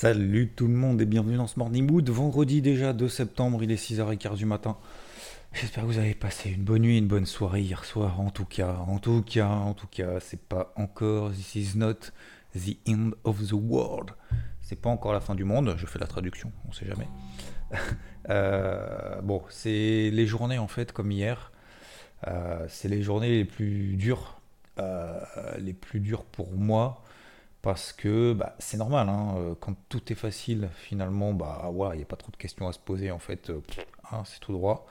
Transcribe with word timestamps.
Salut 0.00 0.48
tout 0.56 0.66
le 0.66 0.72
monde 0.72 1.02
et 1.02 1.04
bienvenue 1.04 1.36
dans 1.36 1.46
ce 1.46 1.58
Morning 1.58 1.86
Mood. 1.86 2.08
Vendredi 2.08 2.62
déjà 2.62 2.94
2 2.94 3.06
septembre, 3.06 3.62
il 3.62 3.70
est 3.70 3.74
6h15 3.74 4.36
du 4.36 4.46
matin. 4.46 4.78
J'espère 5.52 5.82
que 5.82 5.88
vous 5.88 5.98
avez 5.98 6.14
passé 6.14 6.48
une 6.48 6.62
bonne 6.62 6.80
nuit, 6.80 6.96
une 6.96 7.06
bonne 7.06 7.26
soirée 7.26 7.60
hier 7.60 7.84
soir. 7.84 8.18
En 8.18 8.30
tout 8.30 8.46
cas, 8.46 8.76
en 8.88 8.98
tout 8.98 9.20
cas, 9.20 9.46
en 9.46 9.74
tout 9.74 9.88
cas, 9.88 10.18
c'est 10.18 10.40
pas 10.40 10.72
encore, 10.76 11.32
this 11.32 11.54
is 11.54 11.76
not 11.76 11.96
the 12.54 12.78
end 12.88 13.10
of 13.24 13.46
the 13.46 13.52
world. 13.52 14.12
C'est 14.62 14.80
pas 14.80 14.88
encore 14.88 15.12
la 15.12 15.20
fin 15.20 15.34
du 15.34 15.44
monde, 15.44 15.74
je 15.76 15.84
fais 15.84 15.98
la 15.98 16.06
traduction, 16.06 16.50
on 16.66 16.72
sait 16.72 16.86
jamais. 16.86 17.08
Euh, 18.28 19.20
bon, 19.22 19.42
c'est 19.48 20.10
les 20.10 20.26
journées 20.26 20.58
en 20.58 20.68
fait 20.68 20.92
comme 20.92 21.10
hier. 21.10 21.52
Euh, 22.28 22.64
c'est 22.68 22.88
les 22.88 23.02
journées 23.02 23.30
les 23.30 23.44
plus 23.44 23.96
dures, 23.96 24.40
euh, 24.78 25.20
les 25.58 25.72
plus 25.72 26.00
dures 26.00 26.24
pour 26.24 26.52
moi 26.52 27.02
parce 27.62 27.92
que 27.92 28.32
bah, 28.32 28.56
c'est 28.58 28.76
normal. 28.76 29.08
Hein, 29.08 29.56
quand 29.60 29.74
tout 29.88 30.12
est 30.12 30.16
facile, 30.16 30.68
finalement, 30.74 31.32
bah 31.32 31.70
il 31.92 31.96
n'y 31.96 32.02
a 32.02 32.06
pas 32.06 32.16
trop 32.16 32.32
de 32.32 32.36
questions 32.36 32.68
à 32.68 32.72
se 32.72 32.78
poser 32.78 33.10
en 33.10 33.18
fait. 33.18 33.52
Hein, 34.12 34.22
c'est 34.24 34.40
tout 34.40 34.52
droit. 34.52 34.86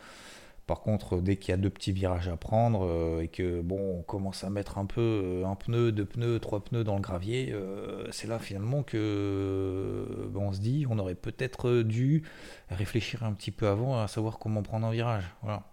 Par 0.69 0.81
contre, 0.81 1.19
dès 1.19 1.35
qu'il 1.35 1.49
y 1.49 1.53
a 1.55 1.57
deux 1.57 1.71
petits 1.71 1.91
virages 1.91 2.27
à 2.27 2.37
prendre 2.37 2.85
euh, 2.85 3.21
et 3.21 3.27
que 3.27 3.59
bon, 3.61 3.97
on 3.97 4.03
commence 4.03 4.43
à 4.43 4.51
mettre 4.51 4.77
un 4.77 4.85
peu 4.85 5.01
euh, 5.01 5.47
un 5.47 5.55
pneu, 5.55 5.91
deux 5.91 6.05
pneus, 6.05 6.37
trois 6.37 6.63
pneus 6.63 6.83
dans 6.83 6.93
le 6.93 7.01
gravier, 7.01 7.49
euh, 7.53 8.07
c'est 8.11 8.27
là 8.27 8.37
finalement 8.37 8.83
que 8.83 10.05
ben, 10.31 10.41
on 10.41 10.53
se 10.53 10.59
dit, 10.59 10.85
on 10.87 10.99
aurait 10.99 11.15
peut-être 11.15 11.81
dû 11.81 12.21
réfléchir 12.69 13.23
un 13.23 13.33
petit 13.33 13.49
peu 13.49 13.67
avant 13.67 13.99
à 13.99 14.07
savoir 14.07 14.37
comment 14.37 14.61
prendre 14.61 14.85
un 14.85 14.91
virage. 14.91 15.23
Voilà. 15.41 15.63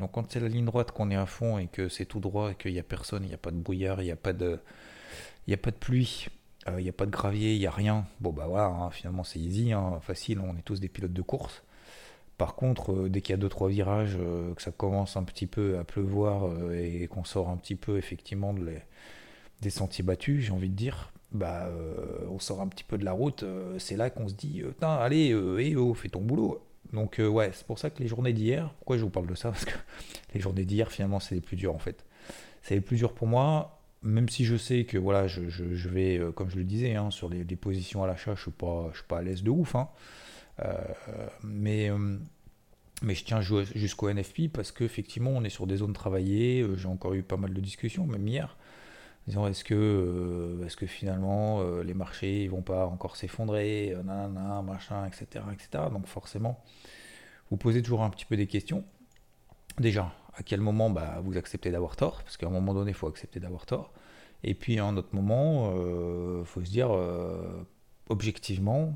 Donc 0.00 0.12
quand 0.12 0.32
c'est 0.32 0.40
la 0.40 0.48
ligne 0.48 0.64
droite 0.64 0.92
qu'on 0.92 1.10
est 1.10 1.16
à 1.16 1.26
fond 1.26 1.58
et 1.58 1.66
que 1.66 1.90
c'est 1.90 2.06
tout 2.06 2.18
droit 2.18 2.52
et 2.52 2.54
qu'il 2.54 2.72
n'y 2.72 2.78
a 2.78 2.82
personne, 2.82 3.24
il 3.24 3.28
n'y 3.28 3.34
a 3.34 3.38
pas 3.38 3.50
de 3.50 3.58
brouillard, 3.58 4.00
il 4.00 4.06
n'y 4.06 4.12
a 4.12 4.16
pas 4.16 4.32
de, 4.32 4.60
il 5.46 5.50
y 5.50 5.54
a 5.54 5.58
pas 5.58 5.72
de 5.72 5.76
pluie, 5.76 6.28
il 6.78 6.82
n'y 6.82 6.88
a 6.88 6.92
pas 6.92 7.06
de 7.06 7.10
gravier, 7.10 7.54
il 7.54 7.58
n'y 7.58 7.66
a 7.66 7.70
rien. 7.70 8.06
Bon 8.20 8.32
bah 8.32 8.46
voilà, 8.48 8.66
hein, 8.66 8.90
finalement 8.90 9.24
c'est 9.24 9.38
easy, 9.38 9.72
hein, 9.72 9.98
facile, 10.02 10.40
on 10.40 10.56
est 10.56 10.62
tous 10.62 10.80
des 10.80 10.88
pilotes 10.88 11.12
de 11.12 11.22
course. 11.22 11.62
Par 12.38 12.54
contre, 12.54 12.92
euh, 12.92 13.08
dès 13.08 13.20
qu'il 13.20 13.36
y 13.36 13.38
a 13.38 13.48
2-3 13.48 13.68
virages, 13.68 14.16
euh, 14.18 14.54
que 14.54 14.62
ça 14.62 14.70
commence 14.70 15.16
un 15.16 15.24
petit 15.24 15.48
peu 15.48 15.76
à 15.76 15.84
pleuvoir 15.84 16.46
euh, 16.46 16.72
et 16.72 17.08
qu'on 17.08 17.24
sort 17.24 17.50
un 17.50 17.56
petit 17.56 17.74
peu 17.74 17.98
effectivement 17.98 18.54
des 19.60 19.70
sentiers 19.70 20.04
battus, 20.04 20.44
j'ai 20.44 20.52
envie 20.52 20.68
de 20.70 20.76
dire, 20.76 21.12
bah, 21.32 21.68
on 22.30 22.38
sort 22.38 22.62
un 22.62 22.68
petit 22.68 22.84
peu 22.84 22.96
de 22.96 23.04
la 23.04 23.12
route, 23.12 23.44
c'est 23.78 23.96
là 23.96 24.08
qu'on 24.08 24.28
se 24.28 24.34
dit, 24.34 24.62
allez, 24.80 25.36
eh, 25.58 25.76
oh, 25.76 25.92
fais 25.94 26.08
ton 26.08 26.20
boulot. 26.20 26.64
Donc 26.92 27.20
ouais, 27.20 27.50
c'est 27.52 27.66
pour 27.66 27.78
ça 27.78 27.90
que 27.90 28.00
les 28.02 28.08
journées 28.08 28.32
d'hier, 28.32 28.72
pourquoi 28.78 28.96
je 28.96 29.02
vous 29.02 29.10
parle 29.10 29.26
de 29.26 29.34
ça? 29.34 29.50
Parce 29.50 29.64
que 29.64 29.74
les 30.32 30.40
journées 30.40 30.64
d'hier, 30.64 30.90
finalement, 30.90 31.20
c'est 31.20 31.34
les 31.34 31.40
plus 31.40 31.56
dures 31.56 31.74
en 31.74 31.78
fait. 31.78 32.06
C'est 32.62 32.74
les 32.76 32.80
plus 32.80 32.96
dures 32.96 33.12
pour 33.12 33.26
moi, 33.26 33.77
même 34.02 34.28
si 34.28 34.44
je 34.44 34.56
sais 34.56 34.84
que 34.84 34.98
voilà, 34.98 35.26
je, 35.26 35.40
vais, 35.88 36.20
comme 36.34 36.50
je 36.50 36.56
le 36.56 36.64
disais, 36.64 36.94
hein, 36.94 37.10
sur 37.10 37.28
les, 37.28 37.44
positions 37.56 38.04
à 38.04 38.06
l'achat, 38.06 38.34
je 38.34 38.40
ne 38.40 38.42
suis, 38.42 38.50
pas, 38.50 38.90
suis 38.94 39.04
pas 39.04 39.18
à 39.18 39.22
l'aise 39.22 39.42
de 39.42 39.50
ouf. 39.50 39.74
Hein. 39.74 39.88
Euh, 40.64 40.72
mais, 41.42 41.90
euh, 41.90 42.18
mais 43.02 43.14
je 43.14 43.24
tiens 43.24 43.40
jusqu'au 43.40 44.10
NFP 44.12 44.48
parce 44.52 44.72
qu'effectivement, 44.72 45.30
on 45.30 45.44
est 45.44 45.50
sur 45.50 45.66
des 45.66 45.76
zones 45.76 45.92
travaillées. 45.92 46.62
Euh, 46.62 46.76
j'ai 46.76 46.88
encore 46.88 47.14
eu 47.14 47.22
pas 47.22 47.36
mal 47.36 47.54
de 47.54 47.60
discussions, 47.60 48.06
même 48.06 48.26
hier. 48.26 48.56
Disant 49.26 49.46
est-ce 49.46 49.62
que, 49.62 50.58
est 50.64 50.74
que 50.74 50.86
finalement 50.86 51.62
les 51.82 51.92
marchés 51.92 52.44
ils 52.44 52.50
vont 52.50 52.62
pas 52.62 52.86
encore 52.86 53.14
s'effondrer, 53.16 53.94
machin, 54.64 55.04
etc., 55.04 55.44
etc. 55.52 55.84
Donc 55.92 56.06
forcément, 56.06 56.64
vous 57.50 57.58
posez 57.58 57.82
toujours 57.82 58.02
un 58.02 58.08
petit 58.08 58.24
peu 58.24 58.38
des 58.38 58.46
questions. 58.46 58.84
Déjà, 59.78 60.14
à 60.34 60.42
quel 60.42 60.62
moment 60.62 60.88
bah, 60.88 61.20
vous 61.22 61.36
acceptez 61.36 61.70
d'avoir 61.70 61.94
tort? 61.94 62.22
Parce 62.22 62.38
qu'à 62.38 62.46
un 62.46 62.50
moment 62.50 62.72
donné, 62.72 62.92
il 62.92 62.94
faut 62.94 63.06
accepter 63.06 63.38
d'avoir 63.38 63.66
tort. 63.66 63.92
Et 64.44 64.54
puis 64.54 64.78
à 64.78 64.84
un 64.84 64.96
autre 64.96 65.14
moment, 65.14 65.72
il 66.40 66.44
faut 66.44 66.64
se 66.64 66.70
dire, 66.70 66.90
objectivement, 68.08 68.94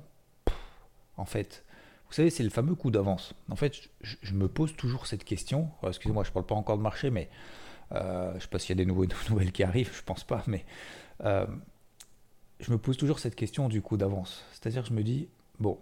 en 1.16 1.24
fait 1.24 1.64
Vous 2.08 2.14
savez, 2.14 2.30
c'est 2.30 2.42
le 2.42 2.50
fameux 2.50 2.74
coup 2.74 2.90
d'avance. 2.90 3.34
En 3.48 3.56
fait, 3.56 3.90
je, 4.02 4.34
me 4.34 4.48
pose 4.48 4.74
toujours 4.76 5.06
cette 5.06 5.24
question. 5.24 5.70
Excusez-moi, 5.86 6.24
je 6.24 6.30
ne 6.30 6.34
parle 6.34 6.46
pas 6.46 6.54
encore 6.54 6.76
de 6.76 6.82
marché, 6.82 7.10
mais 7.10 7.28
euh, 7.92 8.30
je 8.32 8.34
ne 8.36 8.40
sais 8.40 8.48
pas 8.48 8.58
s'il 8.58 8.70
y 8.70 8.72
a 8.72 8.84
des 8.84 8.86
nouveaux, 8.86 9.06
nouvelles 9.30 9.52
qui 9.52 9.62
arrivent, 9.62 9.94
je 9.94 10.02
pense 10.02 10.24
pas, 10.24 10.42
mais 10.46 10.64
euh, 11.24 11.46
je 12.60 12.70
me 12.70 12.78
pose 12.78 12.96
toujours 12.96 13.18
cette 13.18 13.34
question 13.34 13.68
du 13.68 13.82
coup 13.82 13.96
d'avance. 13.96 14.44
C'est-à-dire 14.52 14.84
je 14.84 14.92
me 14.92 15.02
dis, 15.02 15.28
bon, 15.58 15.78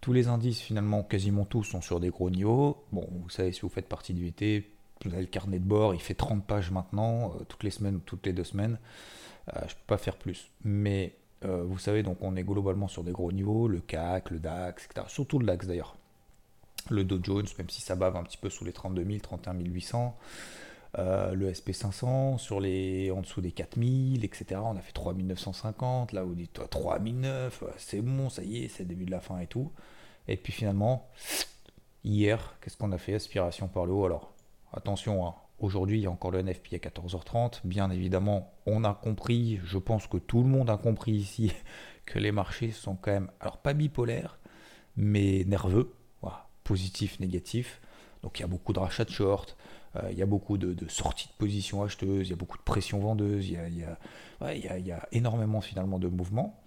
tous 0.00 0.12
les 0.12 0.28
indices, 0.28 0.60
finalement, 0.60 1.02
quasiment 1.02 1.44
tous, 1.44 1.64
sont 1.64 1.82
sur 1.82 2.00
des 2.00 2.08
gros 2.08 2.30
niveaux. 2.30 2.84
Bon, 2.92 3.06
vous 3.10 3.30
savez, 3.30 3.52
si 3.52 3.60
vous 3.60 3.68
faites 3.68 3.88
partie 3.88 4.14
du 4.14 4.24
VT, 4.24 4.70
vous 5.04 5.12
avez 5.12 5.22
le 5.22 5.28
carnet 5.28 5.58
de 5.58 5.64
bord, 5.64 5.94
il 5.94 6.00
fait 6.00 6.14
30 6.14 6.46
pages 6.46 6.70
maintenant, 6.70 7.34
euh, 7.34 7.44
toutes 7.48 7.62
les 7.62 7.70
semaines 7.70 7.96
ou 7.96 8.00
toutes 8.00 8.26
les 8.26 8.32
deux 8.32 8.44
semaines. 8.44 8.78
je 9.54 9.60
ne 9.60 9.66
peux 9.66 9.86
pas 9.86 9.98
faire 9.98 10.16
plus. 10.16 10.50
Mais 10.64 11.14
euh, 11.44 11.64
vous 11.64 11.78
savez, 11.78 12.02
donc 12.02 12.18
on 12.20 12.36
est 12.36 12.44
globalement 12.44 12.88
sur 12.88 13.02
des 13.02 13.12
gros 13.12 13.32
niveaux, 13.32 13.68
le 13.68 13.80
CAC, 13.80 14.30
le 14.30 14.38
DAX, 14.38 14.84
etc. 14.84 15.06
Surtout 15.08 15.38
le 15.38 15.46
DAX 15.46 15.66
d'ailleurs. 15.66 15.96
Le 16.88 17.04
Dow 17.04 17.18
Jones, 17.22 17.46
même 17.58 17.68
si 17.70 17.80
ça 17.80 17.94
bave 17.94 18.16
un 18.16 18.22
petit 18.22 18.38
peu 18.38 18.50
sous 18.50 18.64
les 18.64 18.72
32 18.72 19.04
000, 19.04 19.18
31 19.20 19.54
800. 19.54 20.16
le 20.96 21.52
SP500 21.52 22.38
sur 22.38 22.60
les 22.60 23.10
en 23.10 23.20
dessous 23.20 23.40
des 23.40 23.52
4000, 23.52 24.24
etc. 24.24 24.60
On 24.64 24.76
a 24.76 24.80
fait 24.80 24.92
3950, 24.92 26.12
là 26.12 26.24
vous 26.24 26.34
dites 26.34 26.60
3009, 26.70 27.64
c'est 27.76 28.00
bon, 28.00 28.28
ça 28.30 28.42
y 28.42 28.64
est, 28.64 28.68
c'est 28.68 28.84
le 28.84 28.88
début 28.88 29.04
de 29.04 29.10
la 29.10 29.20
fin 29.20 29.38
et 29.40 29.46
tout. 29.46 29.70
Et 30.26 30.36
puis 30.36 30.52
finalement, 30.52 31.08
hier, 32.04 32.56
qu'est-ce 32.60 32.76
qu'on 32.76 32.92
a 32.92 32.98
fait? 32.98 33.14
Aspiration 33.14 33.68
par 33.68 33.86
le 33.86 33.92
haut. 33.92 34.04
Alors, 34.06 34.32
attention, 34.72 35.26
hein, 35.26 35.34
Aujourd'hui, 35.60 35.98
il 35.98 36.02
y 36.04 36.06
a 36.06 36.10
encore 36.10 36.30
le 36.30 36.42
NFP 36.42 36.72
à 36.72 36.76
14h30. 36.78 37.60
Bien 37.64 37.90
évidemment, 37.90 38.54
on 38.64 38.82
a 38.82 38.94
compris, 38.94 39.60
je 39.62 39.76
pense 39.76 40.06
que 40.06 40.16
tout 40.16 40.42
le 40.42 40.48
monde 40.48 40.70
a 40.70 40.78
compris 40.78 41.12
ici, 41.12 41.52
que 42.06 42.18
les 42.18 42.32
marchés 42.32 42.70
sont 42.70 42.96
quand 42.96 43.12
même, 43.12 43.30
alors 43.40 43.58
pas 43.58 43.74
bipolaires, 43.74 44.38
mais 44.96 45.44
nerveux, 45.46 45.92
voilà, 46.22 46.48
positif, 46.64 47.20
négatif. 47.20 47.82
Donc 48.22 48.38
il 48.38 48.42
y 48.42 48.44
a 48.44 48.48
beaucoup 48.48 48.72
de 48.72 48.78
rachats 48.78 49.04
de 49.04 49.10
short, 49.10 49.58
euh, 49.96 50.08
il 50.10 50.16
y 50.16 50.22
a 50.22 50.26
beaucoup 50.26 50.56
de, 50.56 50.74
sorties 50.88 51.28
de 51.28 51.34
positions 51.34 51.82
acheteuses, 51.82 52.28
il 52.28 52.30
y 52.30 52.32
a 52.32 52.36
beaucoup 52.36 52.56
de 52.56 52.62
pression 52.62 52.98
vendeuse, 52.98 53.46
il 53.48 53.54
y 53.54 54.92
a, 54.92 55.08
énormément 55.12 55.60
finalement 55.60 55.98
de 55.98 56.08
mouvements. 56.08 56.58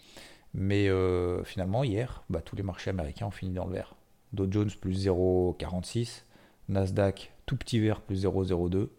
Mais 0.54 0.88
euh, 0.88 1.44
finalement, 1.44 1.84
hier, 1.84 2.24
bah, 2.30 2.42
tous 2.42 2.56
les 2.56 2.62
marchés 2.62 2.92
américains 2.92 3.26
ont 3.26 3.32
fini 3.32 3.54
dans 3.54 3.66
le 3.66 3.74
vert. 3.74 3.96
Dow 4.34 4.48
Jones 4.52 4.70
plus 4.80 5.08
0,46, 5.08 6.26
Nasdaq 6.70 7.33
tout 7.46 7.58
petit 7.58 7.80
vert 7.80 8.02
plus 8.02 8.26
0,02 8.26 8.90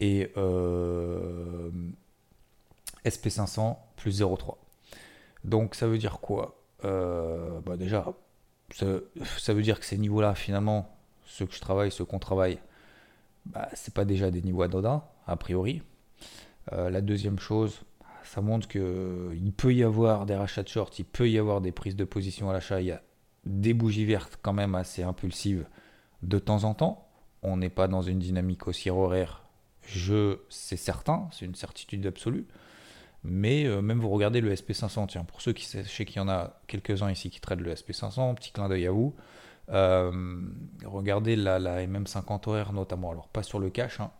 et 0.00 0.32
euh, 0.36 1.70
SP500 3.04 3.76
plus 3.96 4.20
0,3. 4.20 4.56
Donc 5.44 5.74
ça 5.74 5.86
veut 5.86 5.98
dire 5.98 6.20
quoi? 6.20 6.62
Euh, 6.84 7.60
bah 7.60 7.76
Déjà, 7.76 8.12
ça, 8.72 9.54
veut 9.54 9.62
dire 9.62 9.78
que 9.78 9.86
ces 9.86 9.98
niveaux-là, 9.98 10.34
finalement, 10.34 10.96
ceux 11.24 11.46
que 11.46 11.54
je 11.54 11.60
travaille, 11.60 11.90
ceux 11.90 12.04
qu'on 12.04 12.18
travaille, 12.18 12.58
bah, 13.46 13.68
c'est 13.74 13.94
pas 13.94 14.04
déjà 14.04 14.30
des 14.30 14.42
niveaux 14.42 14.62
anodins, 14.62 15.02
a 15.26 15.36
priori. 15.36 15.82
Euh, 16.72 16.90
la 16.90 17.00
deuxième 17.00 17.38
chose, 17.38 17.82
ça 18.24 18.40
montre 18.40 18.68
qu'il 18.68 19.52
peut 19.56 19.74
y 19.74 19.82
avoir 19.82 20.26
des 20.26 20.34
rachats 20.34 20.62
de 20.62 20.68
short, 20.68 20.98
il 20.98 21.04
peut 21.04 21.28
y 21.28 21.38
avoir 21.38 21.60
des 21.60 21.72
prises 21.72 21.96
de 21.96 22.04
position 22.04 22.50
à 22.50 22.52
l'achat, 22.52 22.80
il 22.80 22.86
y 22.86 22.92
a 22.92 23.02
des 23.44 23.74
bougies 23.74 24.04
vertes 24.04 24.38
quand 24.42 24.52
même 24.52 24.74
assez 24.74 25.02
impulsives 25.02 25.66
de 26.22 26.38
temps 26.38 26.64
en 26.64 26.74
temps 26.74 27.09
on 27.42 27.56
n'est 27.56 27.70
pas 27.70 27.88
dans 27.88 28.02
une 28.02 28.18
dynamique 28.18 28.66
haussière 28.66 28.96
horaire, 28.96 29.42
je, 29.86 30.38
c'est 30.48 30.76
certain, 30.76 31.28
c'est 31.32 31.44
une 31.44 31.54
certitude 31.54 32.06
absolue. 32.06 32.46
Mais 33.22 33.66
euh, 33.66 33.82
même 33.82 34.00
vous 34.00 34.08
regardez 34.08 34.40
le 34.40 34.54
SP500, 34.54 35.08
tiens, 35.08 35.24
pour 35.24 35.42
ceux 35.42 35.52
qui, 35.52 35.64
sais 35.66 36.04
qu'il 36.04 36.16
y 36.16 36.20
en 36.20 36.28
a 36.28 36.60
quelques-uns 36.66 37.10
ici 37.10 37.28
qui 37.30 37.40
traitent 37.40 37.60
le 37.60 37.74
SP500, 37.74 38.34
petit 38.34 38.52
clin 38.52 38.68
d'œil 38.68 38.86
à 38.86 38.92
vous. 38.92 39.14
Euh, 39.70 40.10
regardez 40.84 41.36
la, 41.36 41.58
la, 41.58 41.86
MM50 41.86 42.48
horaire 42.48 42.72
notamment, 42.72 43.10
alors 43.10 43.28
pas 43.28 43.42
sur 43.42 43.58
le 43.58 43.70
cash, 43.70 44.00
hein, 44.00 44.10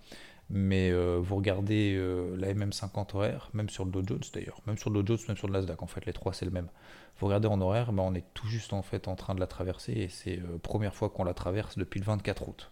mais 0.50 0.90
euh, 0.90 1.19
vous 1.20 1.37
regardez 1.37 1.96
la 2.37 2.52
MM50 2.52 3.17
horaire, 3.17 3.50
même 3.55 3.69
sur 3.69 3.84
le 3.84 3.90
Dow 3.90 4.02
Jones 4.06 4.20
d'ailleurs, 4.34 4.61
même 4.67 4.76
sur 4.76 4.90
le 4.90 5.02
Dow 5.02 5.17
Jones, 5.17 5.26
même 5.28 5.37
sur 5.37 5.49
le 5.49 5.55
Nasdaq, 5.55 5.82
en 5.82 5.87
fait 5.87 6.05
les 6.06 6.12
trois 6.12 6.34
c'est 6.34 6.44
le 6.44 6.50
même. 6.50 6.69
Vous 7.19 7.26
regardez 7.26 7.49
en 7.49 7.61
horaire, 7.61 7.93
ben, 7.93 8.02
on 8.02 8.14
est 8.14 8.25
tout 8.34 8.46
juste 8.46 8.72
en 8.72 8.82
fait 8.82 9.08
en 9.08 9.17
train 9.17 9.34
de 9.34 9.40
la 9.40 9.46
traverser 9.46 9.93
et 9.93 10.08
c'est 10.08 10.37
la 10.37 10.58
première 10.62 10.94
fois 10.94 11.08
qu'on 11.08 11.25
la 11.25 11.34
traverse 11.34 11.78
depuis 11.78 12.00
le 12.00 12.06
24 12.06 12.49
août. 12.49 12.70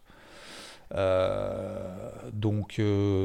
Donc 0.93 2.81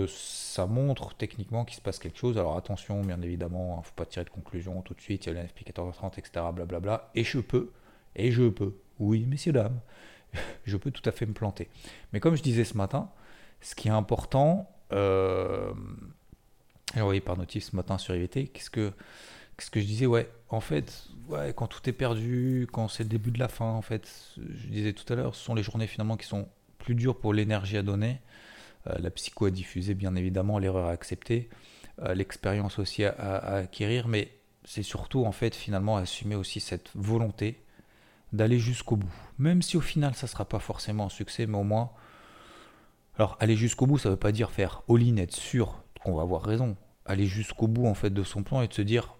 ça 0.07 0.65
montre 0.65 1.15
techniquement 1.15 1.65
qu'il 1.65 1.75
se 1.75 1.81
passe 1.81 1.99
quelque 1.99 2.17
chose. 2.17 2.37
Alors 2.37 2.57
attention, 2.57 3.01
bien 3.01 3.21
évidemment, 3.21 3.69
il 3.69 3.73
hein, 3.73 3.77
ne 3.79 3.83
faut 3.83 3.95
pas 3.95 4.05
tirer 4.05 4.25
de 4.25 4.29
conclusion 4.29 4.81
tout 4.81 4.93
de 4.93 5.01
suite, 5.01 5.25
il 5.25 5.33
y 5.33 5.37
a 5.37 5.41
l'NFP 5.41 5.65
1430, 5.67 6.17
etc. 6.17 6.45
Blablabla. 6.53 7.09
Et 7.15 7.23
je 7.23 7.39
peux, 7.39 7.71
et 8.15 8.31
je 8.31 8.49
peux, 8.49 8.75
oui, 8.99 9.25
messieurs, 9.25 9.53
dames, 9.53 9.79
je 10.65 10.77
peux 10.77 10.91
tout 10.91 11.07
à 11.07 11.11
fait 11.11 11.25
me 11.25 11.33
planter. 11.33 11.69
Mais 12.11 12.19
comme 12.19 12.35
je 12.35 12.43
disais 12.43 12.63
ce 12.65 12.77
matin, 12.77 13.09
ce 13.61 13.75
qui 13.75 13.87
est 13.87 13.91
important, 13.91 14.69
euh, 14.91 15.73
oui, 16.97 17.21
par 17.21 17.37
notif 17.37 17.63
ce 17.63 17.75
matin 17.75 17.97
sur 17.97 18.15
IVT, 18.15 18.47
qu'est-ce 18.47 18.69
que, 18.69 18.91
qu'est-ce 19.57 19.71
que 19.71 19.79
je 19.79 19.85
disais? 19.85 20.05
Ouais, 20.05 20.29
en 20.49 20.59
fait, 20.59 21.07
quand 21.55 21.67
tout 21.67 21.89
est 21.89 21.93
perdu, 21.93 22.67
quand 22.71 22.87
c'est 22.87 23.03
le 23.03 23.09
début 23.09 23.31
de 23.31 23.39
la 23.39 23.47
fin, 23.47 23.71
en 23.71 23.81
fait, 23.81 24.35
je 24.37 24.67
disais 24.67 24.93
tout 24.93 25.11
à 25.11 25.15
l'heure, 25.15 25.33
ce 25.33 25.43
sont 25.43 25.55
les 25.55 25.63
journées 25.63 25.87
finalement 25.87 26.17
qui 26.17 26.27
sont 26.27 26.47
plus 26.83 26.95
dures 26.95 27.17
pour 27.17 27.33
l'énergie 27.33 27.77
à 27.77 27.81
donner, 27.81 28.19
euh, 28.87 28.95
la 28.99 29.09
psycho 29.09 29.45
à 29.45 29.51
diffuser, 29.51 29.93
bien 29.93 30.15
évidemment, 30.15 30.59
l'erreur 30.59 30.87
à 30.87 30.91
accepter, 30.91 31.49
euh, 32.01 32.13
l'expérience 32.13 32.77
aussi 32.77 33.05
à, 33.05 33.11
à, 33.11 33.55
acquérir, 33.59 34.09
mais 34.09 34.31
c'est 34.65 34.83
surtout 34.83 35.25
en 35.25 35.31
fait 35.31 35.55
finalement 35.55 35.95
assumer 35.95 36.35
aussi 36.35 36.59
cette 36.59 36.89
volonté 36.93 37.63
d'aller 38.33 38.59
jusqu'au 38.59 38.97
bout. 38.97 39.13
Même 39.37 39.61
si 39.61 39.77
au 39.77 39.81
final 39.81 40.13
ça 40.13 40.27
ne 40.27 40.29
sera 40.29 40.45
pas 40.45 40.59
forcément 40.59 41.05
un 41.05 41.09
succès, 41.09 41.45
mais 41.45 41.57
au 41.57 41.63
moins. 41.63 41.91
Alors 43.17 43.37
aller 43.39 43.55
jusqu'au 43.55 43.85
bout, 43.85 43.97
ça 43.97 44.09
ne 44.09 44.13
veut 44.13 44.19
pas 44.19 44.31
dire 44.31 44.51
faire 44.51 44.81
all-in, 44.89 45.17
être 45.17 45.35
sûr 45.35 45.83
qu'on 46.03 46.15
va 46.15 46.23
avoir 46.23 46.43
raison. 46.43 46.75
Aller 47.05 47.27
jusqu'au 47.27 47.67
bout 47.67 47.87
en 47.87 47.93
fait 47.93 48.09
de 48.09 48.23
son 48.23 48.43
plan 48.43 48.61
et 48.61 48.67
de 48.67 48.73
se 48.73 48.81
dire, 48.81 49.15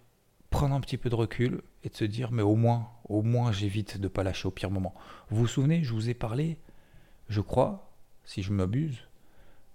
prendre 0.49 0.75
un 0.75 0.81
petit 0.81 0.97
peu 0.97 1.09
de 1.09 1.15
recul 1.15 1.61
et 1.83 1.89
de 1.89 1.95
se 1.95 2.05
dire, 2.05 2.31
mais 2.31 2.41
au 2.41 2.55
moins, 2.55 2.89
au 3.07 3.21
moins 3.21 3.51
j'évite 3.51 3.97
de 3.97 4.03
ne 4.03 4.07
pas 4.07 4.23
lâcher 4.23 4.47
au 4.47 4.51
pire 4.51 4.71
moment. 4.71 4.93
Vous 5.29 5.37
vous 5.37 5.47
souvenez, 5.47 5.83
je 5.83 5.93
vous 5.93 6.09
ai 6.09 6.13
parlé, 6.13 6.57
je 7.29 7.41
crois, 7.41 7.93
si 8.25 8.43
je 8.43 8.51
m'abuse, 8.51 9.07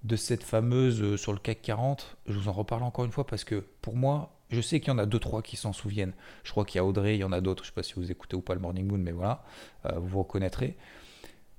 de 0.05 0.17
cette 0.17 0.43
fameuse 0.43 1.03
euh, 1.03 1.17
sur 1.17 1.33
le 1.33 1.39
CAC 1.39 1.62
40. 1.62 2.17
Je 2.27 2.39
vous 2.39 2.49
en 2.49 2.53
reparle 2.53 2.83
encore 2.83 3.05
une 3.05 3.12
fois 3.12 3.27
parce 3.27 3.45
que 3.45 3.65
pour 3.83 3.97
moi, 3.97 4.39
je 4.50 4.61
sais 4.61 4.81
qu'il 4.81 4.89
y 4.89 4.91
en 4.93 4.99
a 4.99 5.06
deux, 5.06 5.19
trois 5.19 5.43
qui 5.43 5.56
s'en 5.56 5.73
souviennent. 5.73 6.15
Je 6.45 6.50
crois 6.50 6.65
qu'il 6.65 6.77
y 6.77 6.79
a 6.79 6.85
Audrey, 6.85 7.17
il 7.17 7.21
y 7.21 7.25
en 7.25 7.33
a 7.33 7.41
d'autres. 7.41 7.65
Je 7.65 7.69
ne 7.69 7.73
sais 7.73 7.75
pas 7.75 7.83
si 7.83 7.95
vous 7.95 8.11
écoutez 8.11 8.37
ou 8.37 8.41
pas 8.41 8.55
le 8.55 8.61
Morning 8.61 8.87
Moon, 8.87 8.99
mais 8.99 9.12
voilà, 9.12 9.45
euh, 9.87 9.99
vous 9.99 10.09
vous 10.09 10.19
reconnaîtrez. 10.21 10.77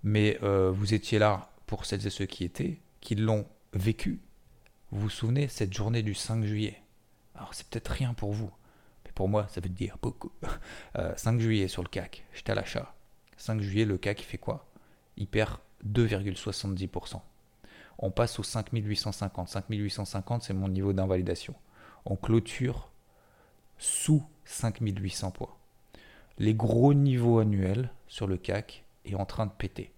Mais 0.04 0.40
euh, 0.44 0.72
vous 0.72 0.94
étiez 0.94 1.20
là 1.20 1.52
pour 1.66 1.86
celles 1.86 2.06
et 2.08 2.10
ceux 2.10 2.26
qui 2.26 2.44
étaient, 2.44 2.80
qui 3.02 3.16
l'ont 3.16 3.46
vécu. 3.74 4.22
Vous 4.92 5.02
vous 5.02 5.10
souvenez, 5.10 5.48
cette 5.48 5.74
journée 5.74 6.02
du 6.02 6.16
5 6.16 6.44
juillet? 6.44 6.82
Alors, 7.36 7.54
c'est 7.54 7.68
peut-être 7.68 7.90
rien 7.90 8.14
pour 8.14 8.34
vous, 8.34 8.52
mais 9.06 9.12
pour 9.12 9.30
moi, 9.30 9.48
ça 9.50 9.62
veut 9.62 9.70
dire 9.70 9.98
beaucoup. 10.02 10.32
5 11.16 11.36
euh, 11.36 11.40
juillet 11.40 11.68
sur 11.68 11.84
le 11.84 11.90
CAC, 11.90 12.26
j'étais 12.34 12.54
à 12.54 12.56
l'achat. 12.56 12.96
5 13.38 13.62
juillet, 13.62 13.86
le 13.86 13.98
CAC, 13.98 14.22
il 14.22 14.26
fait 14.26 14.38
quoi? 14.40 14.68
Il 15.16 15.28
perd 15.28 15.58
2,70%. 15.88 17.22
On 18.00 18.12
passe 18.12 18.40
au 18.40 18.44
5850. 18.44 19.50
5850, 19.50 20.44
c'est 20.44 20.54
mon 20.54 20.70
niveau 20.70 20.94
d'invalidation 20.94 21.56
on 22.06 22.16
clôture 22.16 22.90
sous 23.78 24.24
5800 24.46 25.32
points. 25.32 25.54
Les 26.38 26.54
gros 26.54 26.94
niveaux 26.94 27.40
annuels 27.40 27.92
sur 28.08 28.28
le 28.28 28.38
CAC 28.38 28.84
est 29.06 29.16
en 29.16 29.26
train 29.26 29.46
de 29.46 29.52
péter. 29.52 29.92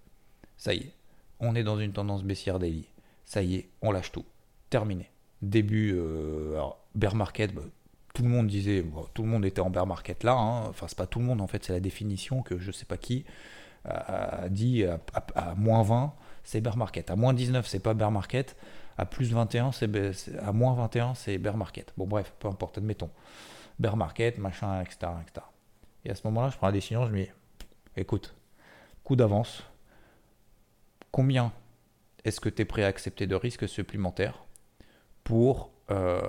Ça 0.57 0.73
y 0.73 0.79
est, 0.79 0.93
on 1.39 1.55
est 1.55 1.63
dans 1.63 1.79
une 1.79 1.93
tendance 1.93 2.23
baissière 2.23 2.59
daily. 2.59 2.87
Ça 3.25 3.41
y 3.41 3.55
est, 3.55 3.69
on 3.81 3.91
lâche 3.91 4.11
tout. 4.11 4.25
Terminé. 4.69 5.09
Début, 5.41 5.93
euh, 5.95 6.59
bear 6.95 7.15
market, 7.15 7.53
bah, 7.53 7.61
tout 8.13 8.23
le 8.23 8.29
monde 8.29 8.47
disait, 8.47 8.85
tout 9.13 9.23
le 9.23 9.29
monde 9.29 9.45
était 9.45 9.61
en 9.61 9.69
bear 9.69 9.87
market 9.87 10.23
là. 10.23 10.33
Hein. 10.33 10.67
Enfin, 10.67 10.87
c'est 10.87 10.97
pas 10.97 11.07
tout 11.07 11.19
le 11.19 11.25
monde 11.25 11.41
en 11.41 11.47
fait, 11.47 11.63
c'est 11.63 11.73
la 11.73 11.79
définition 11.79 12.41
que 12.41 12.59
je 12.59 12.71
sais 12.71 12.85
pas 12.85 12.97
qui 12.97 13.25
a, 13.85 14.49
dit 14.49 14.83
à, 14.85 15.55
moins 15.55 15.83
20, 15.83 16.13
c'est 16.43 16.61
bear 16.61 16.77
market. 16.77 17.09
À 17.09 17.15
moins 17.15 17.33
19, 17.33 17.65
c'est 17.67 17.79
pas 17.79 17.93
bear 17.93 18.11
market 18.11 18.55
à 18.97 19.05
plus 19.05 19.31
21, 19.31 19.71
c'est 19.71 19.89
à 20.39 20.51
moins 20.51 20.73
21, 20.73 21.15
c'est 21.15 21.37
bear 21.37 21.57
market. 21.57 21.93
Bon, 21.97 22.05
bref, 22.05 22.33
peu 22.39 22.47
importe, 22.47 22.77
admettons. 22.77 23.09
Bear 23.79 23.97
market, 23.97 24.37
machin, 24.37 24.81
etc. 24.81 25.11
etc. 25.21 25.45
Et 26.05 26.11
à 26.11 26.15
ce 26.15 26.21
moment-là, 26.27 26.49
je 26.49 26.57
prends 26.57 26.67
la 26.67 26.73
décision, 26.73 27.05
je 27.05 27.11
me 27.11 27.23
dis, 27.23 27.29
écoute, 27.95 28.35
coup 29.03 29.15
d'avance, 29.15 29.63
combien 31.11 31.51
est-ce 32.23 32.39
que 32.39 32.49
tu 32.49 32.61
es 32.61 32.65
prêt 32.65 32.83
à 32.83 32.87
accepter 32.87 33.27
de 33.27 33.35
risques 33.35 33.67
supplémentaires 33.67 34.43
pour, 35.23 35.71
euh, 35.89 36.21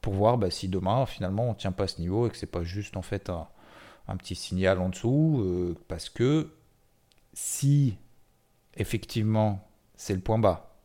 pour 0.00 0.14
voir 0.14 0.38
bah, 0.38 0.50
si 0.50 0.68
demain, 0.68 1.06
finalement, 1.06 1.44
on 1.44 1.50
ne 1.50 1.54
tient 1.54 1.72
pas 1.72 1.84
à 1.84 1.88
ce 1.88 2.00
niveau 2.00 2.26
et 2.26 2.30
que 2.30 2.36
c'est 2.36 2.46
pas 2.46 2.62
juste 2.62 2.96
en 2.96 3.02
fait 3.02 3.30
un, 3.30 3.48
un 4.08 4.16
petit 4.16 4.34
signal 4.34 4.80
en 4.80 4.88
dessous, 4.88 5.42
euh, 5.44 5.76
parce 5.88 6.08
que 6.08 6.50
si 7.32 7.96
effectivement 8.76 9.66
c'est 9.96 10.14
le 10.14 10.20
point 10.20 10.38
bas. 10.38 10.76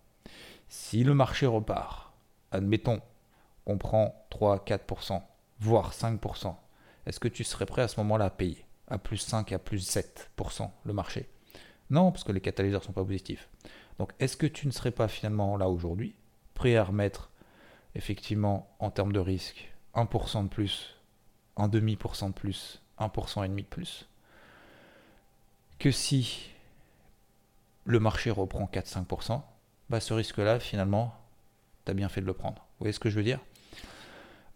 Si 0.70 1.04
le 1.04 1.14
marché 1.14 1.46
repart, 1.46 2.14
admettons, 2.52 3.02
on 3.66 3.78
prend 3.78 4.26
3-4%, 4.32 5.22
voire 5.60 5.94
5%, 5.94 6.56
est-ce 7.06 7.20
que 7.20 7.28
tu 7.28 7.44
serais 7.44 7.66
prêt 7.66 7.82
à 7.82 7.88
ce 7.88 8.00
moment-là 8.00 8.26
à 8.26 8.30
payer 8.30 8.66
à 8.88 8.98
plus 8.98 9.18
5 9.18 9.52
à 9.52 9.60
plus 9.60 9.90
7% 9.90 10.70
le 10.84 10.94
marché? 10.94 11.30
Non, 11.90 12.12
parce 12.12 12.24
que 12.24 12.32
les 12.32 12.42
catalyseurs 12.42 12.84
sont 12.84 12.94
pas 12.94 13.04
positifs. 13.04 13.50
Donc 14.00 14.14
est-ce 14.20 14.38
que 14.38 14.48
tu 14.48 14.66
ne 14.66 14.72
serais 14.72 14.92
pas 14.92 15.08
finalement 15.08 15.58
là 15.58 15.70
aujourd'hui 15.70 16.16
prêt 16.54 16.76
à 16.76 16.84
remettre 16.84 17.32
effectivement 17.96 18.74
en 18.80 18.92
termes 18.92 19.12
de 19.12 19.20
risque 19.20 19.74
1% 19.96 20.44
de 20.44 20.48
plus, 20.48 20.96
un 21.58 21.68
demi 21.68 21.98
pour 21.98 22.16
cent 22.16 22.30
de 22.30 22.34
plus, 22.34 22.82
1% 23.02 23.46
et 23.46 23.50
demi 23.50 23.64
de 23.64 23.68
plus 23.68 24.08
que 25.80 25.92
si 25.92 26.52
le 27.86 28.00
marché 28.00 28.30
reprend 28.30 28.70
4-5%, 28.72 29.42
bah 29.90 30.00
ce 30.00 30.14
risque-là, 30.14 30.60
finalement, 30.60 31.16
tu 31.86 31.92
as 31.92 31.96
bien 31.96 32.08
fait 32.08 32.22
de 32.22 32.28
le 32.28 32.34
prendre. 32.34 32.58
Vous 32.58 32.86
voyez 32.86 32.94
ce 32.94 33.00
que 33.00 33.10
je 33.10 33.16
veux 33.16 33.24
dire? 33.24 33.40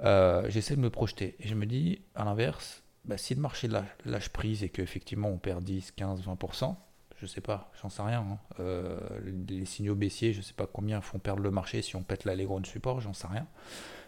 Euh, 0.03 0.47
J'essaie 0.49 0.75
de 0.75 0.81
me 0.81 0.91
projeter. 0.91 1.35
Et 1.39 1.47
je 1.47 1.55
me 1.55 1.65
dis, 1.65 1.99
à 2.13 2.25
l'inverse, 2.25 2.83
bah, 3.05 3.17
si 3.17 3.33
le 3.33 3.41
marché 3.41 3.67
lâche, 4.05 4.29
prise 4.29 4.63
et 4.63 4.69
qu'effectivement 4.69 5.29
on 5.29 5.37
perd 5.37 5.63
10, 5.63 5.91
15, 5.91 6.21
20%, 6.21 6.75
je 7.17 7.25
sais 7.25 7.41
pas, 7.41 7.71
j'en 7.81 7.89
sais 7.89 8.03
rien. 8.03 8.19
Hein. 8.19 8.37
Euh, 8.59 8.99
les 9.47 9.65
signaux 9.65 9.95
baissiers, 9.95 10.31
je 10.31 10.41
sais 10.41 10.53
pas 10.53 10.67
combien 10.67 11.01
font 11.01 11.17
perdre 11.17 11.41
le 11.41 11.51
marché 11.51 11.81
si 11.81 11.95
on 11.95 12.03
pète 12.03 12.25
l'allégro 12.25 12.59
de 12.59 12.67
support, 12.67 13.01
j'en 13.01 13.13
sais 13.13 13.27
rien. 13.27 13.47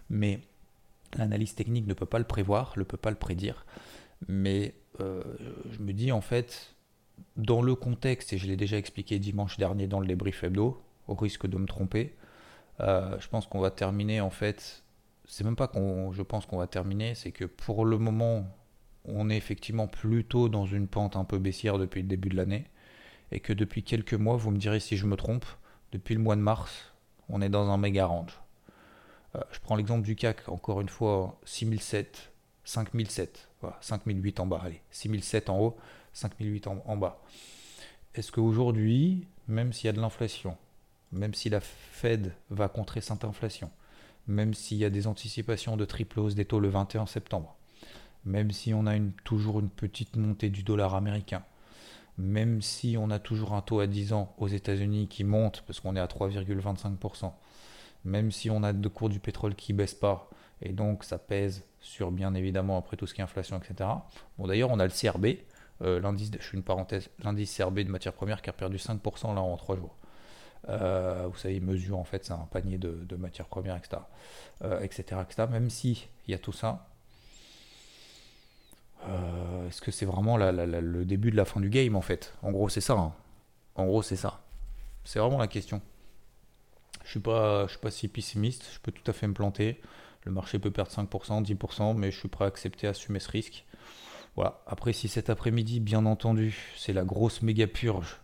Mais 0.10 0.40
l'analyse 1.18 1.56
technique 1.56 1.88
ne 1.88 1.94
peut 1.94 2.06
pas 2.06 2.19
le 2.19 2.25
prévoir, 2.25 2.74
ne 2.78 2.83
peut 2.83 2.98
pas 2.98 3.10
le 3.10 3.16
prédire. 3.16 3.66
Mais 4.28 4.74
euh, 5.00 5.24
je 5.72 5.80
me 5.80 5.94
dis 5.94 6.12
en 6.12 6.22
fait, 6.22 6.75
dans 7.36 7.62
le 7.62 7.75
contexte, 7.75 8.34
et 8.34 8.38
je 8.38 8.48
l'ai 8.48 8.58
déjà 8.58 8.78
expliqué 8.78 9.19
dimanche 9.19 9.58
dernier 9.58 9.88
dans 9.88 10.00
le 10.00 10.08
débrief 10.08 10.44
hebdo, 10.44 10.81
au 11.08 11.16
risque 11.16 11.48
de 11.48 11.58
me 11.58 11.66
tromper, 11.66 12.16
euh, 12.80 13.18
je 13.19 13.28
pense 13.28 13.48
qu'on 13.48 13.60
va 13.60 13.72
terminer 13.72 14.22
en 14.22 14.30
fait. 14.30 14.84
C'est 15.25 15.44
même 15.44 15.56
pas 15.56 15.68
qu'on, 15.68 16.12
je 16.14 16.22
pense 16.22 16.46
qu'on 16.46 16.58
va 16.58 16.68
terminer, 16.68 17.16
c'est 17.16 17.31
que 17.31 17.46
pour 17.46 17.86
le 17.86 17.98
moment, 17.98 18.45
on 19.06 19.30
est 19.30 19.38
effectivement 19.38 19.88
plutôt 19.88 20.50
dans 20.50 20.66
une 20.66 20.88
pente 20.88 21.16
un 21.16 21.26
peu 21.26 21.38
baissière 21.38 21.78
depuis 21.78 22.02
le 22.02 22.07
début 22.07 22.30
de 22.30 22.36
l'année, 22.36 22.66
et 23.31 23.40
que 23.40 23.54
depuis 23.54 23.83
quelques 23.83 24.14
mois, 24.14 24.38
vous 24.38 24.52
me 24.52 24.57
direz 24.57 24.80
si 24.80 24.97
je 24.97 25.06
me 25.06 25.16
trompe, 25.16 25.45
depuis 25.92 26.16
le 26.16 26.21
mois 26.21 26.36
de 26.36 26.42
mars, 26.42 26.94
on 27.30 27.42
est 27.42 27.50
dans 27.50 27.69
un 27.69 27.78
méga 27.78 28.06
range. 28.06 28.40
Euh, 29.36 29.42
je 29.52 29.59
prends 29.59 29.76
l'exemple 29.76 30.04
du 30.04 30.16
CAC, 30.16 30.47
encore 30.50 30.81
une 30.81 30.90
fois, 30.90 31.40
6007, 31.45 32.31
5007, 32.68 33.47
voilà, 33.62 33.78
5008 33.80 34.42
en 34.42 34.45
bas, 34.45 34.62
allez, 34.62 34.81
6007 34.92 35.50
en 35.50 35.59
haut, 35.59 35.78
5008 36.12 36.68
en, 36.68 36.83
en 36.86 36.97
bas. 36.97 37.24
Est-ce 38.14 38.30
qu'aujourd'hui, 38.30 39.26
même 39.47 39.71
s'il 39.71 39.86
y 39.86 39.90
a 39.90 39.94
de 39.94 40.02
l'inflation, 40.02 40.57
même 41.14 41.33
si 41.33 41.50
la 41.50 41.62
Fed 41.62 42.33
va 42.50 42.68
contrer 42.68 43.00
cette 43.00 43.24
inflation, 43.24 43.71
même 44.28 44.54
s'il 44.54 44.78
y 44.80 44.83
a 44.83 44.90
des 44.90 45.07
anticipations 45.07 45.78
de 45.78 45.86
triple 45.86 46.19
hausse 46.19 46.36
des 46.36 46.44
taux 46.44 46.59
le 46.59 46.68
21 46.68 47.06
septembre, 47.06 47.56
même 48.26 48.52
si 48.52 48.74
on 48.74 48.86
a 48.86 49.00
toujours 49.24 49.62
une 49.62 49.69
petite 49.69 50.18
montée 50.18 50.50
du 50.50 50.64
dollar 50.64 50.94
américain, 50.94 51.44
même 52.18 52.62
si 52.62 52.97
on 53.00 53.09
a 53.12 53.19
toujours 53.19 53.54
un 53.54 53.62
taux 53.62 53.80
à 53.80 53.88
10 53.88 54.12
ans 54.12 54.36
aux 54.40 54.50
États-Unis 54.50 55.07
qui 55.07 55.24
monte 55.24 55.64
parce 55.66 55.80
qu'on 55.80 55.95
est 55.95 56.02
à 56.02 56.07
3,25%, 56.07 57.31
même 58.04 58.30
si 58.30 58.50
on 58.50 58.62
a 58.64 58.74
de 58.74 58.88
cours 58.90 59.07
du 59.07 59.21
pétrole 59.21 59.56
qui 59.56 59.71
ne 59.71 59.78
baissent 59.78 59.94
pas, 59.94 60.30
et 60.61 60.73
donc 60.73 61.04
ça 61.04 61.18
pèse 61.18 61.64
sur 61.80 62.11
bien 62.11 62.33
évidemment 62.33 62.78
après 62.78 62.97
tout 62.97 63.07
ce 63.07 63.14
qui 63.14 63.21
est 63.21 63.23
inflation, 63.23 63.57
etc. 63.57 63.90
Bon 64.37 64.47
d'ailleurs 64.47 64.71
on 64.71 64.80
a 64.80 64.85
le 64.85 64.92
CRB, 64.92 65.37
euh, 65.81 65.99
l'indice, 65.99 66.31
je 66.33 66.45
fais 66.45 66.57
une 66.57 66.64
parenthèse, 66.64 67.09
l'indice 67.23 67.56
CRB 67.56 67.80
de 67.80 67.90
matières 67.90 68.14
premières 68.14 68.42
qui 68.42 68.49
a 68.49 68.54
perdu 68.54 68.78
5% 68.78 69.35
là 69.35 69.42
en 69.42 69.56
3 69.57 69.76
jours. 69.76 69.95
Euh, 70.69 71.28
vous 71.31 71.37
savez, 71.37 71.59
mesure 71.59 71.97
en 71.97 72.04
fait, 72.04 72.26
c'est 72.26 72.33
un 72.33 72.47
panier 72.52 72.78
de, 72.78 73.16
matières 73.16 73.47
premières, 73.47 73.78
etc., 73.78 74.02
etc., 74.81 75.21
etc. 75.21 75.47
Même 75.49 75.69
si 75.69 76.07
il 76.28 76.31
y 76.31 76.33
a 76.33 76.40
tout 76.40 76.52
ça, 76.52 76.87
euh, 79.07 79.68
est-ce 79.68 79.81
que 79.81 79.92
c'est 79.92 80.06
vraiment 80.06 80.37
le 80.37 81.04
début 81.06 81.31
de 81.31 81.37
la 81.37 81.45
fin 81.45 81.59
du 81.59 81.69
game 81.69 81.95
en 81.95 82.02
fait? 82.02 82.33
En 82.42 82.52
gros, 82.52 82.69
c'est 82.69 82.81
ça. 82.81 82.94
Hein. 82.94 83.14
En 83.76 83.85
gros, 83.85 84.02
c'est 84.02 84.16
ça. 84.16 84.42
C'est 85.04 85.19
vraiment 85.19 85.37
la 85.37 85.47
question. 85.47 85.81
Je 87.04 87.11
suis 87.11 87.21
je 87.23 87.68
suis 87.69 87.80
pas 87.80 87.92
si 87.92 88.07
pessimiste. 88.07 88.68
Je 88.73 88.80
peux 88.80 88.92
tout 88.92 89.09
à 89.09 89.14
fait 89.14 89.28
me 89.28 89.33
planter. 89.33 89.80
Le 90.28 90.34
marché 90.34 90.60
peut 90.60 90.72
perdre 90.72 90.92
5%, 90.92 91.44
10%, 91.44 91.96
mais 91.96 92.12
je 92.12 92.19
suis 92.19 92.28
prêt 92.28 92.46
à 92.46 92.48
accepter, 92.48 92.88
à 92.88 92.92
assumer 92.92 93.19
ce 93.19 93.30
risque. 93.30 93.66
Voilà. 94.36 94.62
Après, 94.68 94.94
si 94.94 95.07
cet 95.07 95.30
après-midi, 95.30 95.80
bien 95.80 96.06
entendu, 96.06 96.74
c'est 96.78 96.94
la 96.94 97.04
grosse 97.04 97.42
méga 97.42 97.68
purge 97.68 98.19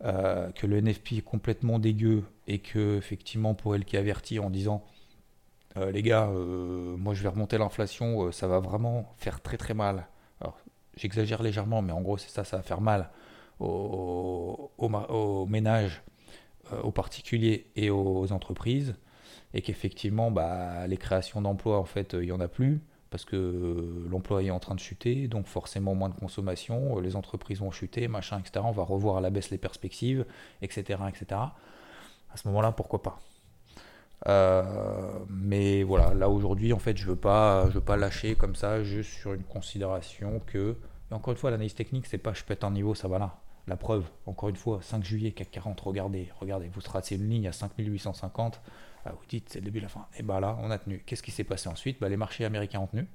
que 0.00 0.66
le 0.66 0.80
NFP 0.80 1.12
est 1.12 1.24
complètement 1.24 1.78
dégueu 1.78 2.24
et 2.48 2.58
que 2.58 2.96
effectivement 2.96 3.54
pour 3.54 3.76
elle 3.76 3.84
qui 3.84 3.96
avertit 3.96 4.40
en 4.40 4.50
disant 4.50 4.84
les 5.76 6.02
gars, 6.02 6.26
moi 6.26 7.14
je 7.14 7.22
vais 7.22 7.28
remonter 7.28 7.56
l'inflation, 7.56 8.32
ça 8.32 8.48
va 8.48 8.58
vraiment 8.58 9.14
faire 9.18 9.40
très 9.40 9.56
très 9.56 9.74
mal. 9.74 10.08
Alors 10.40 10.58
j'exagère 10.96 11.40
légèrement, 11.40 11.82
mais 11.82 11.92
en 11.92 12.00
gros 12.00 12.18
c'est 12.18 12.30
ça, 12.30 12.42
ça 12.42 12.56
va 12.56 12.64
faire 12.64 12.80
mal 12.80 13.10
aux, 13.62 15.46
ménages 15.48 16.02
euh, 16.72 16.80
aux 16.82 16.90
particuliers 16.90 17.66
et 17.76 17.90
aux 17.90 18.32
entreprises, 18.32 18.94
et 19.54 19.62
qu'effectivement, 19.62 20.30
bah, 20.30 20.86
les 20.86 20.96
créations 20.96 21.42
d'emplois, 21.42 21.78
en 21.78 21.84
fait, 21.84 22.14
il 22.14 22.26
n'y 22.26 22.32
en 22.32 22.40
a 22.40 22.48
plus, 22.48 22.80
parce 23.10 23.24
que 23.24 23.36
euh, 23.36 24.08
l'emploi 24.10 24.42
est 24.42 24.50
en 24.50 24.58
train 24.58 24.74
de 24.74 24.80
chuter, 24.80 25.28
donc 25.28 25.46
forcément 25.46 25.94
moins 25.94 26.08
de 26.08 26.14
consommation, 26.14 26.96
euh, 26.96 27.00
les 27.00 27.14
entreprises 27.14 27.60
vont 27.60 27.70
chuter, 27.70 28.08
machin, 28.08 28.40
etc. 28.40 28.64
On 28.66 28.72
va 28.72 28.82
revoir 28.82 29.18
à 29.18 29.20
la 29.20 29.30
baisse 29.30 29.50
les 29.50 29.58
perspectives, 29.58 30.24
etc. 30.62 31.00
etc. 31.08 31.26
À 31.30 32.36
ce 32.36 32.48
moment-là, 32.48 32.72
pourquoi 32.72 33.02
pas? 33.02 33.20
Mais 35.28 35.82
voilà, 35.82 36.14
là 36.14 36.28
aujourd'hui, 36.28 36.72
en 36.72 36.78
fait, 36.78 36.96
je 36.96 37.06
veux 37.06 37.16
pas, 37.16 37.68
je 37.68 37.74
veux 37.74 37.80
pas 37.80 37.96
lâcher 37.96 38.36
comme 38.36 38.54
ça, 38.54 38.82
juste 38.82 39.10
sur 39.10 39.34
une 39.34 39.42
considération 39.42 40.40
que, 40.46 40.76
encore 41.10 41.32
une 41.32 41.38
fois, 41.38 41.50
l'analyse 41.50 41.74
technique, 41.74 42.06
c'est 42.06 42.18
pas 42.18 42.32
je 42.32 42.44
pète 42.44 42.64
un 42.64 42.70
niveau, 42.70 42.94
ça 42.94 43.08
va 43.08 43.18
là. 43.18 43.36
La 43.66 43.76
preuve, 43.76 44.04
encore 44.26 44.48
une 44.48 44.56
fois, 44.56 44.80
5 44.82 45.04
juillet, 45.04 45.32
CAC 45.32 45.50
40, 45.50 45.80
regardez, 45.80 46.28
regardez, 46.40 46.68
vous 46.68 46.80
tracez 46.80 47.16
une 47.16 47.28
ligne 47.28 47.46
à 47.46 47.52
5850, 47.52 48.60
ah, 49.04 49.12
vous 49.12 49.26
dites 49.28 49.48
c'est 49.48 49.58
le 49.58 49.64
début 49.64 49.78
de 49.78 49.84
la 49.84 49.88
fin. 49.88 50.06
Et 50.18 50.22
bien 50.22 50.40
là, 50.40 50.56
on 50.62 50.70
a 50.70 50.78
tenu. 50.78 51.02
Qu'est-ce 51.04 51.22
qui 51.22 51.30
s'est 51.30 51.44
passé 51.44 51.68
ensuite? 51.68 52.00
Bah, 52.00 52.08
Les 52.08 52.16
marchés 52.16 52.44
américains 52.44 52.80
ont 52.80 52.86
tenu, 52.86 53.06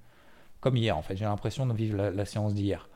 comme 0.60 0.76
hier 0.76 0.98
en 0.98 1.02
fait. 1.02 1.16
J'ai 1.16 1.26
l'impression 1.26 1.66
de 1.66 1.74
vivre 1.74 1.98
la, 1.98 2.26
séance 2.26 2.54
d'hier. 2.54 2.90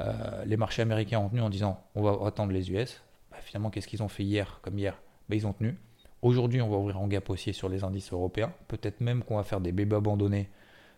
Euh, 0.00 0.44
les 0.44 0.56
marchés 0.56 0.82
américains 0.82 1.18
ont 1.18 1.28
tenu 1.28 1.40
en 1.40 1.50
disant 1.50 1.82
on 1.94 2.02
va 2.02 2.26
attendre 2.26 2.52
les 2.52 2.70
US. 2.70 3.02
Bah, 3.30 3.38
finalement, 3.42 3.70
qu'est-ce 3.70 3.88
qu'ils 3.88 4.02
ont 4.02 4.08
fait 4.08 4.24
hier 4.24 4.60
comme 4.62 4.78
hier? 4.78 5.00
Bah, 5.28 5.36
Ils 5.36 5.46
ont 5.46 5.52
tenu. 5.52 5.76
Aujourd'hui, 6.22 6.62
on 6.62 6.70
va 6.70 6.76
ouvrir 6.76 7.00
en 7.00 7.06
gap 7.06 7.28
haussier 7.28 7.52
sur 7.52 7.68
les 7.68 7.84
indices 7.84 8.12
européens. 8.12 8.52
Peut-être 8.68 9.00
même 9.00 9.22
qu'on 9.22 9.36
va 9.36 9.44
faire 9.44 9.60
des 9.60 9.72
bébés 9.72 9.96
abandonnés 9.96 10.48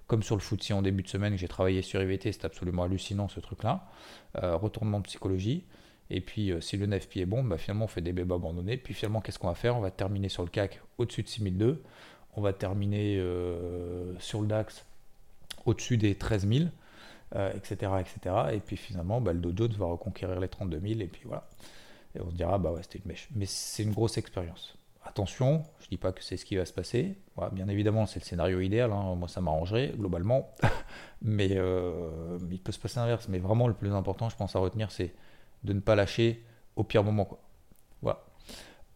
comme 0.07 0.23
sur 0.23 0.37
le 0.37 0.41
FTSE 0.41 0.71
en 0.71 0.83
début 0.83 1.03
de 1.03 1.09
semaine, 1.09 1.37
j'ai 1.37 1.49
travaillé 1.49 1.83
sur 1.83 2.01
IVT, 2.01 2.31
c'est 2.33 2.45
absolument 2.45 2.85
hallucinant 2.85 3.29
ce 3.29 3.41
truc-là. 3.41 3.89
Euh, 4.43 4.57
retournement 4.57 4.99
de 4.99 5.05
psychologie. 5.05 5.65
Et 6.11 6.21
puis, 6.21 6.53
euh, 6.53 6.61
si 6.61 6.77
le 6.77 6.87
NFP 6.87 7.19
est 7.19 7.27
bon, 7.27 7.43
bah, 7.43 7.59
finalement, 7.59 7.87
on 7.87 7.89
fait 7.89 8.01
des 8.01 8.13
bébés 8.13 8.35
abandonnés. 8.35 8.77
Puis 8.77 8.95
finalement, 8.95 9.21
qu'est-ce 9.21 9.39
qu'on 9.39 9.49
va 9.49 9.55
faire? 9.55 9.77
On 9.77 9.81
va 9.81 9.91
terminer 9.91 10.29
sur 10.29 10.43
le 10.43 10.51
CAC 10.51 10.81
au-dessus 10.99 11.23
de 11.23 11.29
6002. 11.29 11.83
On 12.37 12.43
va 12.43 12.53
terminer 12.53 13.17
euh, 13.19 14.19
sur 14.19 14.41
le 14.43 14.47
DAX 14.47 14.85
au-dessus 15.65 15.97
des 15.97 16.15
13 16.15 16.47
000, 16.47 16.65
etc., 17.55 17.93
etc. 18.01 18.37
Et 18.53 18.61
puis 18.61 18.77
finalement, 18.77 19.21
bah, 19.21 19.33
le 19.33 19.41
Dow 19.41 19.53
Jones 19.57 19.77
va 19.79 19.87
reconquérir 19.87 20.39
les 20.39 20.49
32 20.49 20.81
000. 20.81 21.01
Et 21.01 21.07
puis 21.07 21.23
voilà. 21.25 21.49
Et 22.15 22.21
on 22.21 22.31
se 22.31 22.37
dira, 22.37 22.59
bah 22.59 22.71
ouais, 22.71 22.83
c'était 22.83 22.99
une 22.99 23.09
mèche. 23.09 23.29
Mais 23.35 23.47
c'est 23.47 23.83
une 23.83 23.93
grosse 23.93 24.17
expérience. 24.17 24.77
Attention, 25.05 25.63
je 25.81 25.87
ne 25.87 25.91
dis 25.91 25.97
pas 25.97 26.13
que 26.13 26.23
c'est 26.23 26.37
ce 26.37 26.45
qui 26.45 26.57
va 26.57 26.65
se 26.65 26.73
passer. 26.73 27.17
bien 27.53 27.69
évidemment, 27.69 28.07
c'est 28.07 28.21
le 28.21 28.25
scénario 28.25 28.61
idéal. 28.61 28.93
Hein. 28.93 29.15
Moi, 29.15 29.29
ça 29.29 29.41
m'arrangerait 29.41 29.93
globalement. 29.97 30.51
mais 31.23 31.51
euh, 31.53 32.39
il 32.51 32.61
peut 32.61 32.73
se 32.73 32.79
passer 32.79 32.99
l'inverse. 32.99 33.29
Mais 33.29 33.39
vraiment, 33.39 33.69
le 33.69 33.75
plus 33.75 33.93
important, 33.93 34.29
je 34.29 34.37
pense, 34.37 34.57
à 34.57 34.59
retenir, 34.59 34.91
c'est 34.91 35.15
de 35.67 35.73
ne 35.75 35.81
pas 35.81 35.95
lâcher 35.95 36.43
au 36.77 36.85
pire 36.85 37.05
moment. 37.05 37.27
Quoi. 37.27 37.41
Voilà. 38.03 38.25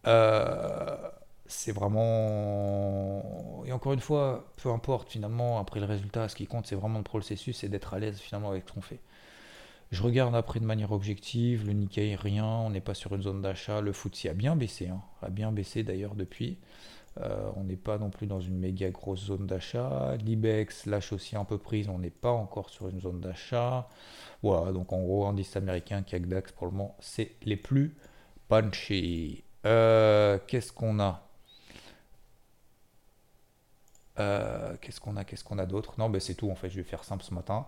Euh, 0.07 0.97
c'est 1.45 1.71
vraiment. 1.71 3.63
Et 3.65 3.71
encore 3.71 3.93
une 3.93 3.99
fois, 3.99 4.53
peu 4.55 4.69
importe 4.69 5.09
finalement, 5.11 5.59
après 5.59 5.79
le 5.79 5.85
résultat, 5.85 6.27
ce 6.29 6.35
qui 6.35 6.47
compte, 6.47 6.65
c'est 6.65 6.75
vraiment 6.75 6.97
le 6.97 7.03
processus 7.03 7.57
c'est 7.57 7.69
d'être 7.69 7.93
à 7.93 7.99
l'aise 7.99 8.19
finalement 8.19 8.49
avec 8.49 8.63
ce 8.67 8.73
qu'on 8.73 8.81
fait. 8.81 8.99
Je 9.91 10.01
regarde 10.03 10.35
après 10.35 10.61
de 10.61 10.65
manière 10.65 10.93
objective, 10.93 11.67
le 11.67 11.73
Nikkei 11.73 12.15
rien, 12.15 12.45
on 12.45 12.69
n'est 12.69 12.79
pas 12.81 12.93
sur 12.93 13.13
une 13.13 13.23
zone 13.23 13.41
d'achat, 13.41 13.81
le 13.81 13.91
FTSE 13.91 14.27
a 14.27 14.33
bien 14.33 14.55
baissé, 14.55 14.87
hein, 14.87 15.01
a 15.21 15.29
bien 15.29 15.51
baissé 15.51 15.83
d'ailleurs 15.83 16.15
depuis. 16.15 16.57
Euh, 17.19 17.51
on 17.57 17.63
n'est 17.65 17.75
pas 17.77 17.97
non 17.97 18.09
plus 18.09 18.25
dans 18.27 18.39
une 18.39 18.57
méga 18.57 18.89
grosse 18.89 19.25
zone 19.25 19.45
d'achat. 19.47 20.15
L'IBEX 20.17 20.85
lâche 20.85 21.11
aussi 21.13 21.35
un 21.35 21.45
peu 21.45 21.57
prise, 21.57 21.89
on 21.89 21.99
n'est 21.99 22.09
pas 22.09 22.31
encore 22.31 22.69
sur 22.69 22.87
une 22.87 23.01
zone 23.01 23.19
d'achat. 23.21 23.87
Voilà, 24.43 24.71
donc 24.71 24.93
en 24.93 25.01
gros, 25.01 25.25
indice 25.25 25.55
américain, 25.55 26.03
CAC 26.03 26.27
DAX 26.27 26.51
pour 26.53 26.67
le 26.67 26.71
moment, 26.73 26.95
c'est 26.99 27.31
les 27.43 27.57
plus 27.57 27.95
punchy. 28.47 29.43
Euh, 29.65 30.39
qu'est-ce 30.47 30.71
qu'on 30.73 30.99
a? 30.99 31.27
Euh, 34.19 34.75
Qu'est-ce 34.81 34.99
qu'on 34.99 35.15
a? 35.17 35.23
Qu'est-ce 35.23 35.43
qu'on 35.43 35.57
a 35.59 35.65
d'autre? 35.65 35.95
Non, 35.97 36.09
ben 36.09 36.19
c'est 36.19 36.35
tout 36.35 36.49
en 36.49 36.55
fait. 36.55 36.69
Je 36.69 36.77
vais 36.77 36.83
faire 36.83 37.03
simple 37.03 37.23
ce 37.23 37.33
matin. 37.33 37.65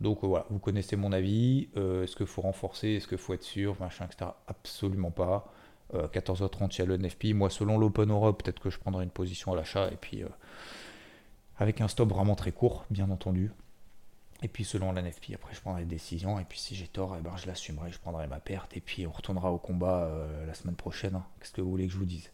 Donc 0.00 0.22
voilà, 0.22 0.46
vous 0.50 0.58
connaissez 0.58 0.96
mon 0.96 1.12
avis. 1.12 1.68
Est-ce 1.74 2.16
qu'il 2.16 2.26
faut 2.26 2.42
renforcer? 2.42 2.88
Est-ce 2.90 3.08
qu'il 3.08 3.18
faut 3.18 3.34
être 3.34 3.42
sûr? 3.42 3.76
Machin, 3.80 4.06
etc. 4.06 4.30
Absolument 4.46 5.10
pas. 5.10 5.52
14h30, 5.94 6.74
il 6.74 6.78
y 6.78 6.82
a 6.82 6.84
le 6.86 6.96
NFP. 6.96 7.34
Moi, 7.34 7.50
selon 7.50 7.78
l'Open 7.78 8.10
Europe, 8.10 8.42
peut-être 8.42 8.60
que 8.60 8.70
je 8.70 8.78
prendrai 8.78 9.04
une 9.04 9.10
position 9.10 9.52
à 9.52 9.56
l'achat. 9.56 9.88
Et 9.92 9.96
puis, 9.96 10.24
avec 11.58 11.80
un 11.80 11.88
stop 11.88 12.08
vraiment 12.08 12.34
très 12.34 12.52
court, 12.52 12.84
bien 12.90 13.10
entendu. 13.10 13.52
Et 14.42 14.48
puis 14.48 14.64
selon 14.64 14.92
la 14.92 15.02
NFP, 15.02 15.32
après 15.34 15.54
je 15.54 15.60
prendrai 15.60 15.82
des 15.82 15.94
décisions. 15.96 16.38
Et 16.38 16.44
puis 16.44 16.58
si 16.58 16.74
j'ai 16.74 16.86
tort, 16.86 17.16
eh 17.18 17.22
ben, 17.22 17.36
je 17.36 17.46
l'assumerai, 17.46 17.90
je 17.90 17.98
prendrai 17.98 18.26
ma 18.26 18.40
perte. 18.40 18.76
Et 18.76 18.80
puis 18.80 19.06
on 19.06 19.10
retournera 19.10 19.50
au 19.50 19.58
combat 19.58 20.04
euh, 20.04 20.46
la 20.46 20.54
semaine 20.54 20.76
prochaine. 20.76 21.14
Hein. 21.14 21.24
Qu'est-ce 21.40 21.52
que 21.52 21.62
vous 21.62 21.70
voulez 21.70 21.86
que 21.86 21.92
je 21.92 21.98
vous 21.98 22.04
dise? 22.04 22.30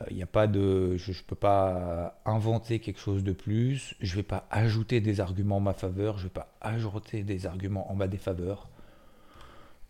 Il 0.00 0.14
euh, 0.14 0.16
n'y 0.16 0.22
a 0.22 0.26
pas 0.26 0.46
de. 0.46 0.96
Je 0.96 1.12
ne 1.12 1.16
peux 1.26 1.36
pas 1.36 2.20
inventer 2.24 2.80
quelque 2.80 2.98
chose 2.98 3.22
de 3.22 3.32
plus. 3.32 3.94
Je 4.00 4.10
ne 4.12 4.16
vais 4.16 4.22
pas 4.24 4.46
ajouter 4.50 5.00
des 5.00 5.20
arguments 5.20 5.58
en 5.58 5.60
ma 5.60 5.74
faveur. 5.74 6.18
Je 6.18 6.24
ne 6.24 6.28
vais 6.28 6.34
pas 6.34 6.52
ajouter 6.60 7.22
des 7.22 7.46
arguments 7.46 7.90
en 7.90 7.94
ma 7.94 8.08
défaveur. 8.08 8.68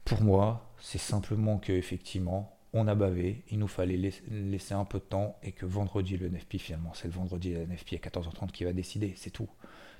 Pour 0.05 0.21
moi, 0.21 0.69
c'est 0.81 0.99
simplement 0.99 1.59
que 1.59 1.73
effectivement, 1.73 2.59
on 2.75 2.88
a 2.88 2.95
bavé, 2.95 3.43
il 3.50 3.59
nous 3.59 3.69
fallait 3.69 4.12
laisser 4.31 4.75
un 4.75 4.85
peu 4.85 4.99
de 4.99 5.05
temps 5.05 5.37
et 5.43 5.52
que 5.52 5.67
vendredi 5.67 6.17
le 6.17 6.29
NFP 6.29 6.57
finalement, 6.57 6.93
c'est 6.95 7.09
le 7.09 7.14
vendredi 7.14 7.52
la 7.52 7.67
NFP 7.67 7.95
à 7.95 8.09
14h30 8.09 8.50
qui 8.50 8.64
va 8.64 8.73
décider, 8.73 9.12
c'est 9.17 9.31
tout. 9.31 9.49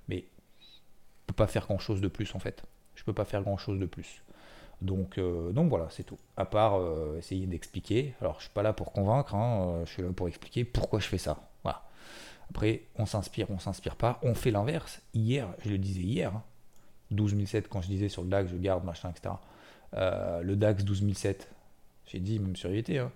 Mais 0.09 0.25
peux 1.27 1.45
pas 1.45 1.47
faire 1.47 1.67
grand 1.67 1.79
chose 1.79 2.01
de 2.01 2.09
plus 2.09 2.35
en 2.35 2.39
fait. 2.39 2.65
Je 2.95 3.05
peux 3.05 3.13
pas 3.13 3.25
faire 3.25 3.43
grand 3.43 3.57
chose 3.57 3.79
de 3.79 3.87
plus. 3.87 4.23
Donc, 4.83 5.17
euh, 5.17 5.53
donc 5.53 5.69
voilà, 5.69 5.87
c'est 5.91 6.03
tout. 6.03 6.19
À 6.37 6.45
part 6.45 6.79
euh, 6.79 7.17
essayer 7.19 7.47
d'expliquer. 7.47 8.15
Alors, 8.21 8.37
je 8.39 8.45
suis 8.45 8.53
pas 8.53 8.63
là 8.63 8.73
pour 8.73 8.93
convaincre, 8.93 9.35
hein, 9.35 9.69
euh, 9.69 9.87
je 9.87 9.93
suis 9.93 10.03
là 10.03 10.09
pour 10.15 10.29
expliquer 10.29 10.65
pourquoi 10.65 11.01
je 11.01 11.07
fais 11.07 11.19
ça. 11.19 11.49
Après, 12.51 12.83
on 12.97 13.07
s'inspire, 13.07 13.51
on 13.51 13.59
s'inspire 13.59 13.97
pas. 13.97 14.19
On 14.23 14.35
fait 14.35 14.51
l'inverse. 14.51 15.01
Hier, 15.15 15.49
je 15.65 15.71
le 15.71 15.79
disais 15.79 16.03
hier, 16.03 16.33
12007 17.11 17.65
hein, 17.65 17.69
quand 17.71 17.81
je 17.81 17.87
disais 17.87 18.11
sur 18.11 18.23
le 18.23 18.29
DAX, 18.29 18.51
je 18.51 18.57
garde, 18.57 18.85
machin, 18.85 19.09
etc. 19.09 19.37
le 19.95 20.55
DAX 20.55 20.85
12007, 20.85 21.49
j'ai 22.07 22.21
dit 22.21 22.39
même 22.39 22.57
sur 22.57 22.71
IVT, 22.71 22.99
hein, 22.99 23.13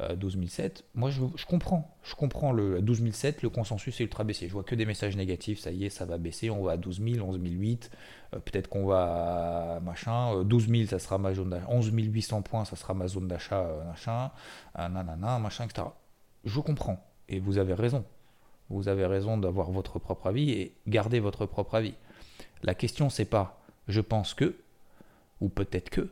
12007, 0.00 0.80
euh, 0.80 0.98
moi 0.98 1.10
je, 1.10 1.46
comprends, 1.46 1.96
je 2.02 2.14
comprends 2.14 2.52
le 2.52 2.82
12007, 2.82 3.42
le 3.42 3.48
consensus 3.48 4.00
est 4.00 4.04
ultra 4.04 4.24
baissé. 4.24 4.48
Je 4.48 4.52
vois 4.52 4.64
que 4.64 4.74
des 4.74 4.86
messages 4.86 5.16
négatifs, 5.16 5.60
ça 5.60 5.70
y 5.70 5.84
est, 5.84 5.90
ça 5.90 6.04
va 6.04 6.18
baisser, 6.18 6.50
on 6.50 6.64
va 6.64 6.72
à 6.72 6.76
12 6.76 7.00
000, 7.00 7.26
11 7.26 7.40
008, 7.40 7.90
peut-être 8.32 8.68
qu'on 8.68 8.86
va 8.86 9.76
à 9.76 9.80
machin, 9.80 10.42
12 10.42 10.68
000, 10.68 10.86
ça 10.86 10.98
sera 10.98 11.18
ma 11.18 11.32
zone 11.32 11.50
d'achat, 11.50 11.66
11 11.68 11.92
800 11.92 12.42
points, 12.42 12.64
ça 12.64 12.74
sera 12.74 12.94
ma 12.94 13.06
zone 13.06 13.28
d'achat, 13.28 13.60
euh, 13.60 13.84
machin, 13.84 14.30
nanana, 14.76 15.38
machin, 15.38 15.64
etc. 15.64 15.86
Je 16.44 16.60
comprends, 16.60 16.98
et 17.28 17.38
vous 17.38 17.58
avez 17.58 17.74
raison. 17.74 18.04
Vous 18.70 18.88
avez 18.88 19.06
raison 19.06 19.38
d'avoir 19.38 19.70
votre 19.70 19.98
propre 19.98 20.26
avis 20.26 20.50
et 20.50 20.74
garder 20.88 21.20
votre 21.20 21.46
propre 21.46 21.76
avis. 21.76 21.94
La 22.62 22.74
question, 22.74 23.10
c'est 23.10 23.26
pas 23.26 23.60
je 23.86 24.00
pense 24.00 24.34
que, 24.34 24.56
ou 25.40 25.48
peut-être 25.48 25.90
que, 25.90 26.10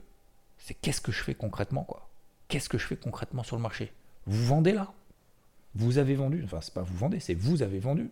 c'est 0.58 0.74
qu'est-ce 0.74 1.00
que 1.00 1.10
je 1.10 1.22
fais 1.22 1.34
concrètement, 1.34 1.84
quoi 1.84 2.11
qu'est-ce 2.52 2.68
que 2.68 2.76
je 2.76 2.86
fais 2.86 2.96
concrètement 2.96 3.42
sur 3.42 3.56
le 3.56 3.62
marché? 3.62 3.92
Vous 4.26 4.44
vendez 4.44 4.72
là? 4.72 4.92
Vous 5.74 5.96
avez 5.96 6.14
vendu? 6.14 6.42
Enfin, 6.44 6.60
c'est 6.60 6.74
pas 6.74 6.82
vous 6.82 6.96
vendez, 6.98 7.18
c'est 7.18 7.32
vous 7.32 7.62
avez 7.62 7.78
vendu. 7.78 8.10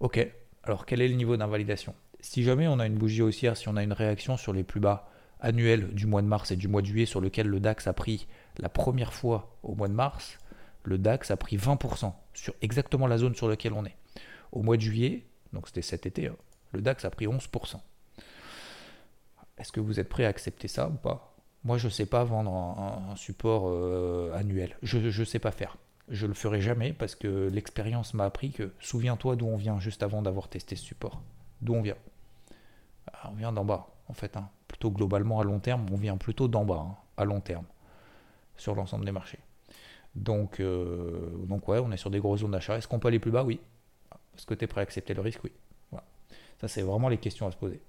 Ok, 0.00 0.26
alors 0.64 0.84
quel 0.84 1.00
est 1.00 1.06
le 1.06 1.14
niveau 1.14 1.36
d'invalidation? 1.36 1.94
Si 2.18 2.42
jamais 2.42 2.66
on 2.66 2.80
a 2.80 2.86
une 2.86 2.96
bougie 2.96 3.22
haussière, 3.22 3.56
si 3.56 3.68
on 3.68 3.76
a 3.76 3.84
une 3.84 3.92
réaction 3.92 4.36
sur 4.36 4.52
les 4.52 4.64
plus 4.64 4.80
bas 4.80 5.08
annuels 5.38 5.94
du 5.94 6.06
mois 6.06 6.22
de 6.22 6.26
mars 6.26 6.50
et 6.50 6.56
du 6.56 6.66
mois 6.66 6.82
de 6.82 6.86
juillet 6.88 7.06
sur 7.06 7.20
lequel 7.20 7.46
le 7.46 7.60
DAX 7.60 7.86
a 7.86 7.92
pris 7.92 8.26
la 8.58 8.68
première 8.68 9.14
fois 9.14 9.56
au 9.62 9.76
mois 9.76 9.86
de 9.86 9.94
mars, 9.94 10.36
le 10.82 10.98
DAX 10.98 11.30
a 11.30 11.36
pris 11.36 11.56
20% 11.56 12.12
sur 12.34 12.54
exactement 12.62 13.06
la 13.06 13.16
zone 13.16 13.36
sur 13.36 13.48
laquelle 13.48 13.74
on 13.74 13.84
est. 13.84 13.96
Au 14.50 14.62
mois 14.62 14.76
de 14.76 14.82
juillet, 14.82 15.24
donc 15.52 15.68
c'était 15.68 15.82
cet 15.82 16.04
été, 16.04 16.26
hein, 16.26 16.36
le 16.72 16.82
DAX 16.82 17.04
a 17.04 17.10
pris 17.10 17.26
11%. 17.28 17.80
Est-ce 19.56 19.70
que 19.70 19.80
vous 19.80 20.00
êtes 20.00 20.08
prêt 20.08 20.24
à 20.24 20.28
accepter 20.28 20.66
ça 20.66 20.88
ou 20.88 20.94
pas? 20.94 21.29
Moi, 21.64 21.76
je 21.76 21.86
ne 21.86 21.90
sais 21.90 22.06
pas 22.06 22.24
vendre 22.24 22.52
un, 22.52 23.16
support 23.16 23.64
euh, 23.66 24.32
annuel. 24.34 24.76
Je 24.82 24.98
ne 24.98 25.24
sais 25.24 25.38
pas 25.38 25.50
faire. 25.50 25.76
Je 26.08 26.26
le 26.26 26.34
ferai 26.34 26.60
jamais 26.60 26.92
parce 26.92 27.14
que 27.14 27.48
l'expérience 27.48 28.14
m'a 28.14 28.24
appris 28.24 28.50
que 28.50 28.72
souviens-toi 28.80 29.36
d'où 29.36 29.46
on 29.46 29.56
vient 29.56 29.78
juste 29.78 30.02
avant 30.02 30.22
d'avoir 30.22 30.48
testé 30.48 30.74
ce 30.74 30.84
support. 30.84 31.20
D'où 31.60 31.74
on 31.74 31.82
vient 31.82 31.96
ah, 33.12 33.30
On 33.30 33.34
vient 33.34 33.52
d'en 33.52 33.64
bas, 33.64 33.88
en 34.08 34.14
fait. 34.14 34.36
Hein. 34.36 34.48
Plutôt 34.68 34.90
globalement 34.90 35.40
à 35.40 35.44
long 35.44 35.60
terme, 35.60 35.86
on 35.92 35.96
vient 35.96 36.16
plutôt 36.16 36.48
d'en 36.48 36.64
bas, 36.64 36.86
hein, 36.88 36.96
à 37.16 37.24
long 37.24 37.40
terme, 37.40 37.66
sur 38.56 38.74
l'ensemble 38.74 39.04
des 39.04 39.12
marchés. 39.12 39.40
Donc, 40.14 40.60
euh, 40.60 41.30
donc 41.46 41.68
ouais, 41.68 41.78
on 41.78 41.92
est 41.92 41.96
sur 41.96 42.10
des 42.10 42.18
grosses 42.18 42.40
zones 42.40 42.52
d'achat. 42.52 42.78
Est-ce 42.78 42.88
qu'on 42.88 42.98
peut 42.98 43.08
aller 43.08 43.20
plus 43.20 43.30
bas? 43.30 43.44
Oui. 43.44 43.60
Est-ce 44.36 44.46
que 44.46 44.54
tu 44.54 44.64
es 44.64 44.66
prêt 44.66 44.80
à 44.80 44.82
accepter 44.82 45.12
le 45.12 45.20
risque? 45.20 45.44
Oui. 45.44 45.52
Ça, 46.60 46.68
c'est 46.68 46.82
vraiment 46.82 47.08
les 47.08 47.18
questions 47.18 47.46
à 47.46 47.52
se 47.52 47.56
poser 47.56 47.80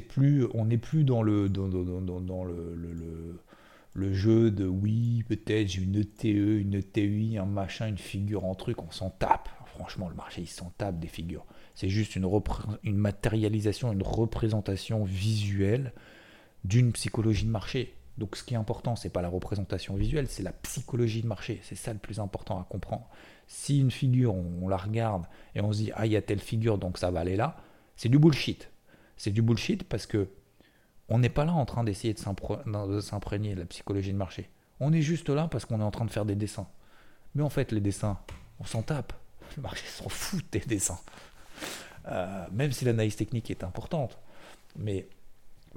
plus, 0.00 0.46
on 0.54 0.66
n'est 0.66 0.78
plus 0.78 1.04
dans 1.04 1.22
le, 1.22 1.48
dans, 1.48 1.66
le, 1.66 3.40
le 3.96 4.12
jeu 4.12 4.50
de 4.50 4.66
oui, 4.66 5.24
peut-être 5.28 5.68
j'ai 5.68 5.82
une 5.82 5.96
ETE, 5.96 6.24
une 6.24 6.74
ETI, 6.74 7.38
un 7.38 7.46
machin, 7.46 7.88
une 7.88 7.98
figure 7.98 8.44
en 8.44 8.54
truc, 8.54 8.82
on 8.82 8.90
s'en 8.90 9.10
tape. 9.10 9.48
Franchement, 9.66 10.08
le 10.08 10.14
marché, 10.14 10.42
il 10.42 10.48
s'en 10.48 10.72
tape 10.78 10.98
des 10.98 11.08
figures. 11.08 11.44
C'est 11.74 11.88
juste 11.88 12.16
une, 12.16 12.26
une 12.82 12.96
matérialisation, 12.96 13.92
une 13.92 14.02
représentation 14.02 15.04
visuelle 15.04 15.92
d'une 16.64 16.92
psychologie 16.92 17.44
de 17.44 17.50
marché. 17.50 17.94
Donc 18.18 18.36
ce 18.36 18.44
qui 18.44 18.54
est 18.54 18.56
important, 18.56 18.96
c'est 18.96 19.10
pas 19.10 19.22
la 19.22 19.28
représentation 19.28 19.94
visuelle, 19.94 20.26
c'est 20.28 20.42
la 20.42 20.52
psychologie 20.52 21.22
de 21.22 21.26
marché. 21.26 21.60
C'est 21.62 21.74
ça 21.74 21.92
le 21.92 21.98
plus 21.98 22.20
important 22.20 22.58
à 22.58 22.64
comprendre. 22.64 23.08
Si 23.46 23.78
une 23.78 23.90
figure, 23.90 24.34
on, 24.34 24.68
la 24.68 24.78
regarde 24.78 25.24
et 25.54 25.60
on 25.60 25.72
se 25.72 25.78
dit 25.78 25.92
ah 25.94 26.06
il 26.06 26.12
y 26.12 26.16
a 26.16 26.22
telle 26.22 26.40
figure 26.40 26.78
donc 26.78 26.98
ça 26.98 27.10
va 27.10 27.20
aller 27.20 27.36
là, 27.36 27.58
c'est 27.96 28.08
du 28.08 28.18
bullshit. 28.18 28.70
C'est 29.16 29.30
du 29.30 29.42
bullshit 29.42 29.84
parce 29.84 30.06
que 30.06 30.28
on 31.08 31.18
n'est 31.18 31.30
pas 31.30 31.44
là 31.44 31.52
en 31.52 31.64
train 31.66 31.84
d'essayer 31.84 32.14
de 32.14 32.18
s'imprégner 33.00 33.54
de 33.54 33.60
la 33.60 33.66
psychologie 33.66 34.12
de 34.12 34.18
marché. 34.18 34.50
On 34.80 34.92
est 34.92 35.02
juste 35.02 35.28
là 35.28 35.48
parce 35.48 35.64
qu'on 35.64 35.80
est 35.80 35.84
en 35.84 35.90
train 35.90 36.04
de 36.04 36.10
faire 36.10 36.24
des 36.24 36.34
dessins. 36.34 36.68
Mais 37.34 37.42
en 37.42 37.48
fait, 37.48 37.70
les 37.70 37.80
dessins, 37.80 38.18
on 38.58 38.64
s'en 38.64 38.82
tape. 38.82 39.12
Le 39.56 39.62
marché 39.62 39.86
s'en 39.86 40.08
fout 40.08 40.44
des 40.50 40.60
dessins. 40.60 40.98
Euh, 42.08 42.44
même 42.52 42.72
si 42.72 42.84
l'analyse 42.84 43.16
technique 43.16 43.50
est 43.50 43.62
importante. 43.62 44.18
Mais 44.76 45.08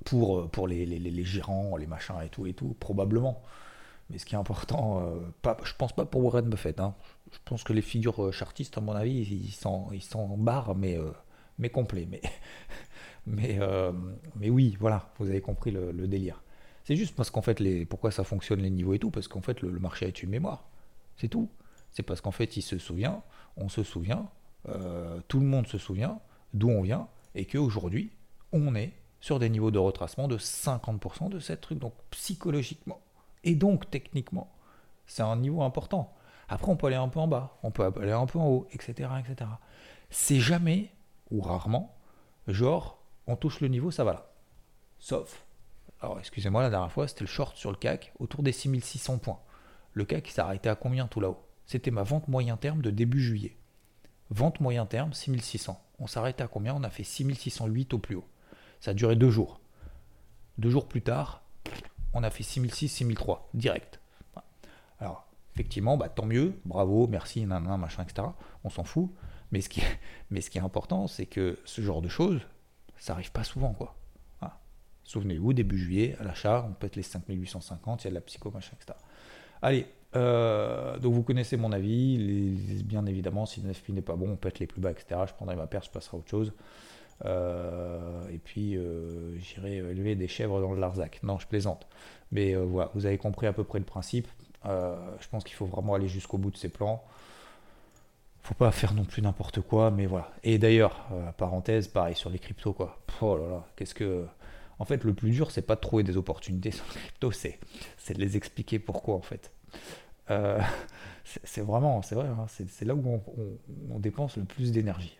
pour, 0.05 0.39
euh, 0.39 0.67
les, 0.67 1.25
gérants, 1.25 1.77
les 1.77 1.88
machins 1.88 2.15
et 2.24 2.29
tout 2.29 2.46
et 2.46 2.53
tout, 2.53 2.75
probablement. 2.79 3.41
Mais 4.10 4.17
ce 4.17 4.25
qui 4.25 4.36
est 4.36 4.38
important, 4.38 5.01
euh, 5.01 5.19
pas, 5.41 5.58
je 5.63 5.74
pense 5.77 5.93
pas 5.93 6.05
pour 6.05 6.24
Warren 6.24 6.50
Buffett. 6.50 6.79
Hein. 6.79 6.96
Je 7.31 7.38
pense 7.46 7.63
que 7.63 7.74
les 7.74 7.81
figures 7.81 8.24
euh, 8.24 8.31
chartistes, 8.31 8.77
à 8.77 8.81
mon 8.81 8.93
avis, 8.93 9.22
ils 9.22 9.51
s'en 9.51 10.38
barrent, 10.38 10.75
mais, 10.75 10.98
mais 11.58 11.69
complet. 11.69 12.08
Mais, 12.10 12.22
mais, 13.29 13.59
mais 14.36 14.50
oui, 14.50 14.77
voilà, 14.79 15.12
vous 15.19 15.29
avez 15.29 15.41
compris 15.41 15.71
le, 15.71 16.07
délire. 16.07 16.41
C'est 16.83 16.95
juste 16.95 17.15
parce 17.15 17.29
qu'en 17.29 17.41
fait, 17.41 17.59
les, 17.59 17.86
pourquoi 17.86 18.12
ça 18.12 18.24
fonctionne 18.24 18.62
les 18.62 18.69
niveaux 18.69 18.93
et 18.93 19.00
tout, 19.00 19.12
parce 19.12 19.27
qu'en 19.27 19.41
fait, 19.41 19.62
le, 19.62 19.79
marché 19.79 20.05
a 20.05 20.09
une 20.09 20.29
mémoire. 20.29 20.65
C'est 21.17 21.27
tout. 21.27 21.50
C'est 21.91 22.03
parce 22.03 22.21
qu'en 22.21 22.31
fait, 22.31 22.57
il 22.57 22.62
se 22.62 22.77
souvient, 22.77 23.21
on 23.57 23.69
se 23.69 23.83
souvient, 23.83 24.29
tout 25.27 25.39
le 25.39 25.45
monde 25.45 25.67
se 25.67 25.77
souvient 25.77 26.19
d'où 26.53 26.69
on 26.69 26.81
vient, 26.81 27.07
et 27.36 27.45
qu'aujourd'hui, 27.45 28.12
on 28.51 28.75
est 28.75 28.93
sur 29.19 29.39
des 29.39 29.50
niveaux 29.50 29.71
de 29.71 29.79
retracement 29.79 30.27
de 30.27 30.38
50% 30.38 31.29
de 31.29 31.39
cette 31.39 31.62
truc. 31.62 31.79
Donc 31.79 31.93
psychologiquement 32.12 33.01
et 33.43 33.55
donc 33.55 33.89
techniquement, 33.89 34.51
c'est 35.05 35.24
un 35.24 35.36
niveau 35.36 35.62
important. 35.62 36.13
Après, 36.48 36.71
on 36.71 36.75
peut 36.75 36.88
aller 36.88 36.95
un 36.95 37.07
peu 37.07 37.19
en 37.19 37.27
bas, 37.27 37.57
on 37.63 37.71
peut 37.71 37.91
aller 38.01 38.12
un 38.12 38.25
peu 38.25 38.39
en 38.39 38.48
haut, 38.48 38.67
etc. 38.71 39.09
etc. 39.19 39.50
C'est 40.09 40.39
jamais, 40.39 40.91
ou 41.31 41.41
rarement, 41.41 41.95
genre, 42.48 42.99
on 43.29 43.36
touche 43.36 43.62
le 43.62 43.67
niveau, 43.67 43.91
ça 43.91 44.03
va 44.03 44.13
là. 44.13 44.31
Sauf, 45.00 45.45
alors 46.01 46.19
excusez-moi, 46.19 46.62
la 46.62 46.69
dernière 46.69 46.91
fois, 46.91 47.07
c'était 47.07 47.21
le 47.21 47.27
short 47.27 47.55
sur 47.55 47.71
le 47.71 47.77
CAC, 47.77 48.13
autour 48.19 48.43
des 48.43 48.51
6600 48.51 49.19
points. 49.19 49.39
Le 49.93 50.05
CAC 50.05 50.27
s'est 50.27 50.41
arrêté 50.41 50.69
à 50.69 50.75
combien 50.75 51.07
tout 51.07 51.19
là-haut? 51.19 51.43
C'était 51.65 51.91
ma 51.91 52.03
vente 52.03 52.27
moyen 52.27 52.57
terme 52.57 52.81
de 52.81 52.89
début 52.89 53.21
juillet. 53.21 53.55
Vente 54.29 54.59
moyen 54.59 54.86
terme, 54.86 55.13
6600. 55.13 55.79
On 56.00 56.07
s'arrêtait 56.07 56.43
à 56.43 56.48
combien? 56.48 56.74
On 56.74 56.83
a 56.83 56.89
fait 56.89 57.03
6608 57.03 57.93
au 57.93 58.00
plus 58.00 58.15
haut. 58.15 58.27
Ça 58.79 58.91
a 58.91 58.93
duré 58.93 59.15
deux 59.15 59.29
jours. 59.29 59.59
Deux 60.57 60.69
jours 60.69 60.88
plus 60.88 61.01
tard, 61.01 61.43
on 62.13 62.24
a 62.24 62.29
fait 62.29 62.43
6006, 62.43 62.89
6003, 62.89 63.50
direct. 63.53 64.00
Alors, 65.00 65.27
effectivement, 65.53 65.98
bah, 65.98 66.09
tant 66.09 66.25
mieux, 66.25 66.59
bravo, 66.65 67.07
merci, 67.07 67.45
nan, 67.45 67.63
machin, 67.77 68.03
etc. 68.03 68.27
On 68.63 68.69
s'en 68.69 68.83
fout. 68.83 69.12
Mais 69.51 69.62
ce 69.62 69.69
qui 69.69 70.57
est 70.57 70.62
important, 70.62 71.07
c'est 71.07 71.25
que 71.25 71.59
ce 71.65 71.81
genre 71.81 72.01
de 72.01 72.09
choses, 72.09 72.41
ça 73.00 73.13
arrive 73.13 73.32
pas 73.32 73.44
souvent, 73.44 73.74
quoi. 73.74 73.96
Souvenez-vous, 75.10 75.53
début 75.53 75.79
juillet, 75.79 76.15
à 76.20 76.24
l'achat, 76.24 76.68
on 76.70 76.74
pète 76.74 76.96
les 76.96 77.01
5850, 77.01 78.03
il 78.03 78.06
y 78.06 78.08
a 78.08 78.10
de 78.12 78.15
la 78.15 78.22
psycho, 78.22 78.51
machin, 78.51 78.74
etc. 78.79 78.96
Allez, 79.63 79.88
euh, 80.15 81.00
donc 81.00 81.13
vous 81.13 81.24
connaissez 81.24 81.58
mon 81.58 81.72
avis, 81.72 82.84
bien 82.84 83.06
évidemment, 83.08 83.48
si 83.48 83.62
le 83.62 83.94
n'est 83.94 84.01
pas 84.01 84.15
bon, 84.15 84.29
on 84.29 84.36
pète 84.36 84.60
les 84.60 84.68
plus 84.68 84.82
bas, 84.82 84.91
etc. 84.91 85.22
Je 85.27 85.34
prendrai 85.34 85.56
ma 85.56 85.65
paire, 85.65 85.82
je 85.84 85.89
passerai 85.89 86.15
à 86.15 86.20
autre 86.20 86.29
chose. 86.29 86.53
Euh, 87.25 88.29
et 88.29 88.38
puis 88.38 88.77
euh, 88.77 89.36
j'irai 89.39 89.77
élever 89.77 90.16
des 90.16 90.27
chèvres 90.27 90.62
dans 90.62 90.74
le 90.74 90.79
Larzac. 90.79 91.22
Non, 91.24 91.40
je 91.40 91.48
plaisante. 91.48 91.88
Mais 92.31 92.53
voilà, 92.53 92.92
vous 92.94 93.07
avez 93.07 93.18
compris 93.18 93.48
à 93.48 93.53
peu 93.53 93.64
près 93.64 93.79
le 93.79 93.85
principe. 93.85 94.27
je 94.64 95.27
pense 95.31 95.44
qu'il 95.44 95.55
faut 95.55 95.66
vraiment 95.66 95.96
aller 95.96 96.07
jusqu'au 96.07 96.38
bout 96.38 96.51
de 96.51 96.57
ces 96.57 96.70
plans. 96.70 97.03
Faut 98.43 98.55
pas 98.55 98.71
faire 98.71 98.93
non 98.93 99.05
plus 99.05 99.21
n'importe 99.21 99.61
quoi, 99.61 99.91
mais 99.91 100.05
voilà. 100.05 100.31
Et 100.43 100.57
d'ailleurs, 100.57 101.07
parenthèse, 101.37 101.87
pareil 101.87 102.15
sur 102.15 102.29
les 102.29 102.39
cryptos, 102.39 102.73
quoi. 102.73 102.99
Oh 103.21 103.37
là 103.37 103.47
là, 103.47 103.67
qu'est-ce 103.75 103.93
que. 103.93 104.25
En 104.79 104.85
fait, 104.85 105.03
le 105.03 105.13
plus 105.13 105.31
dur, 105.31 105.51
c'est 105.51 105.61
pas 105.61 105.75
de 105.75 105.81
trouver 105.81 106.03
des 106.03 106.15
opportunités 106.15 106.71
sur 106.71 106.85
les 106.95 107.01
cryptos, 107.01 107.31
c'est, 107.31 107.59
de 108.13 108.19
les 108.19 108.37
expliquer 108.37 108.79
pourquoi, 108.79 109.15
en 109.15 109.21
fait. 109.21 109.51
c'est, 111.23 111.61
vraiment, 111.61 112.01
c'est 112.01 112.15
vrai, 112.15 112.27
hein, 112.27 112.45
c'est, 112.47 112.85
là 112.85 112.95
où 112.95 113.21
on 113.89 113.99
dépense 113.99 114.37
le 114.37 114.45
plus 114.45 114.71
d'énergie. 114.71 115.19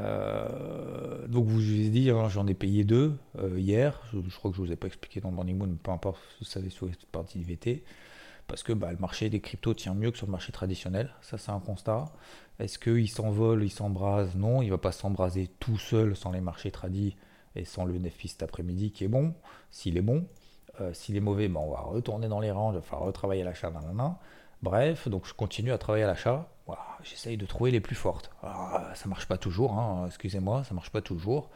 Euh, 0.00 1.26
donc 1.26 1.46
vous 1.46 1.56
vous 1.56 1.72
ai 1.72 1.88
dit, 1.88 2.10
hein, 2.10 2.28
j'en 2.28 2.46
ai 2.46 2.54
payé 2.54 2.84
deux 2.84 3.16
euh, 3.38 3.58
hier. 3.58 4.00
Je, 4.12 4.36
crois 4.36 4.50
que 4.50 4.56
je 4.56 4.62
vous 4.62 4.72
ai 4.72 4.76
pas 4.76 4.86
expliqué 4.86 5.20
dans 5.20 5.30
le 5.30 5.34
Morning 5.34 5.56
Moon, 5.56 5.76
peu 5.82 5.90
importe, 5.90 6.20
vous 6.38 6.46
savez 6.46 6.70
sur 6.70 6.88
cette 6.88 7.06
partie 7.06 7.38
du 7.38 7.44
VT. 7.44 7.82
Parce 8.50 8.62
que 8.62 8.72
bah, 8.72 8.90
le 8.90 8.98
marché 8.98 9.30
des 9.30 9.40
cryptos 9.40 9.74
tient 9.74 9.94
mieux 9.94 10.10
que 10.10 10.18
sur 10.18 10.26
le 10.26 10.32
marché 10.32 10.52
traditionnel. 10.52 11.14
Ça, 11.22 11.38
c'est 11.38 11.50
un 11.50 11.60
constat. 11.60 12.04
Est-ce 12.58 12.78
qu'il 12.78 13.08
s'envole, 13.08 13.64
il 13.64 13.70
s'embrase 13.70 14.34
Non, 14.34 14.60
il 14.60 14.66
ne 14.66 14.72
va 14.72 14.78
pas 14.78 14.92
s'embraser 14.92 15.48
tout 15.60 15.78
seul 15.78 16.14
sans 16.14 16.32
les 16.32 16.40
marchés 16.42 16.70
tradis 16.70 17.16
et 17.56 17.64
sans 17.64 17.84
le 17.84 17.98
NFI 17.98 18.28
cet 18.28 18.42
après-midi 18.42 18.92
qui 18.92 19.04
est 19.04 19.08
bon. 19.08 19.34
S'il 19.70 19.96
est 19.96 20.02
bon, 20.02 20.26
euh, 20.80 20.92
s'il 20.92 21.16
est 21.16 21.20
mauvais, 21.20 21.48
bah, 21.48 21.60
on 21.62 21.70
va 21.70 21.80
retourner 21.80 22.28
dans 22.28 22.40
les 22.40 22.50
rangs, 22.50 22.72
il 22.72 22.74
va 22.76 22.82
falloir 22.82 23.06
retravailler 23.06 23.44
l'achat. 23.44 23.72
Bref, 24.62 25.08
donc 25.08 25.26
je 25.26 25.32
continue 25.32 25.72
à 25.72 25.78
travailler 25.78 26.04
à 26.04 26.08
l'achat 26.08 26.50
j'essaye 27.02 27.36
de 27.36 27.46
trouver 27.46 27.70
les 27.70 27.80
plus 27.80 27.94
fortes. 27.94 28.30
Ça 28.42 28.92
ça 28.94 29.08
marche 29.08 29.26
pas 29.26 29.38
toujours, 29.38 29.72
hein, 29.74 30.04
excusez-moi, 30.06 30.64
ça 30.64 30.74
marche 30.74 30.90
pas 30.90 31.00
toujours. 31.00 31.50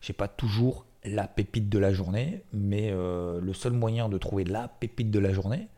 J'ai 0.00 0.12
pas 0.12 0.28
toujours 0.28 0.86
la 1.04 1.28
pépite 1.28 1.68
de 1.68 1.78
la 1.78 1.92
journée, 1.92 2.42
mais 2.52 2.90
euh, 2.90 3.40
le 3.40 3.52
seul 3.52 3.72
moyen 3.72 4.08
de 4.08 4.18
trouver 4.18 4.44
la 4.44 4.68
pépite 4.68 5.10
de 5.10 5.18
la 5.18 5.32
journée, 5.32 5.68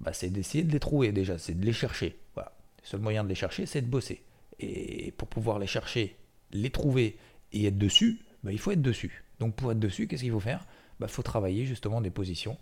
bah, 0.00 0.12
c'est 0.12 0.30
d'essayer 0.30 0.64
de 0.64 0.72
les 0.72 0.80
trouver 0.80 1.12
déjà, 1.12 1.38
c'est 1.38 1.58
de 1.58 1.64
les 1.64 1.72
chercher. 1.72 2.16
Le 2.36 2.42
seul 2.82 3.00
moyen 3.00 3.24
de 3.24 3.28
les 3.28 3.34
chercher, 3.34 3.66
c'est 3.66 3.82
de 3.82 3.86
bosser. 3.86 4.22
Et 4.60 5.12
pour 5.16 5.28
pouvoir 5.28 5.58
les 5.58 5.66
chercher, 5.66 6.16
les 6.52 6.70
trouver 6.70 7.18
et 7.52 7.66
être 7.66 7.78
dessus, 7.78 8.20
bah, 8.42 8.52
il 8.52 8.58
faut 8.58 8.70
être 8.70 8.82
dessus. 8.82 9.24
Donc 9.40 9.54
pour 9.54 9.72
être 9.72 9.78
dessus, 9.78 10.06
qu'est-ce 10.06 10.22
qu'il 10.22 10.32
faut 10.32 10.40
faire? 10.40 10.64
Il 10.98 11.02
bah, 11.02 11.08
faut 11.08 11.22
travailler 11.22 11.66
justement 11.66 12.00
des 12.00 12.10
positions 12.10 12.56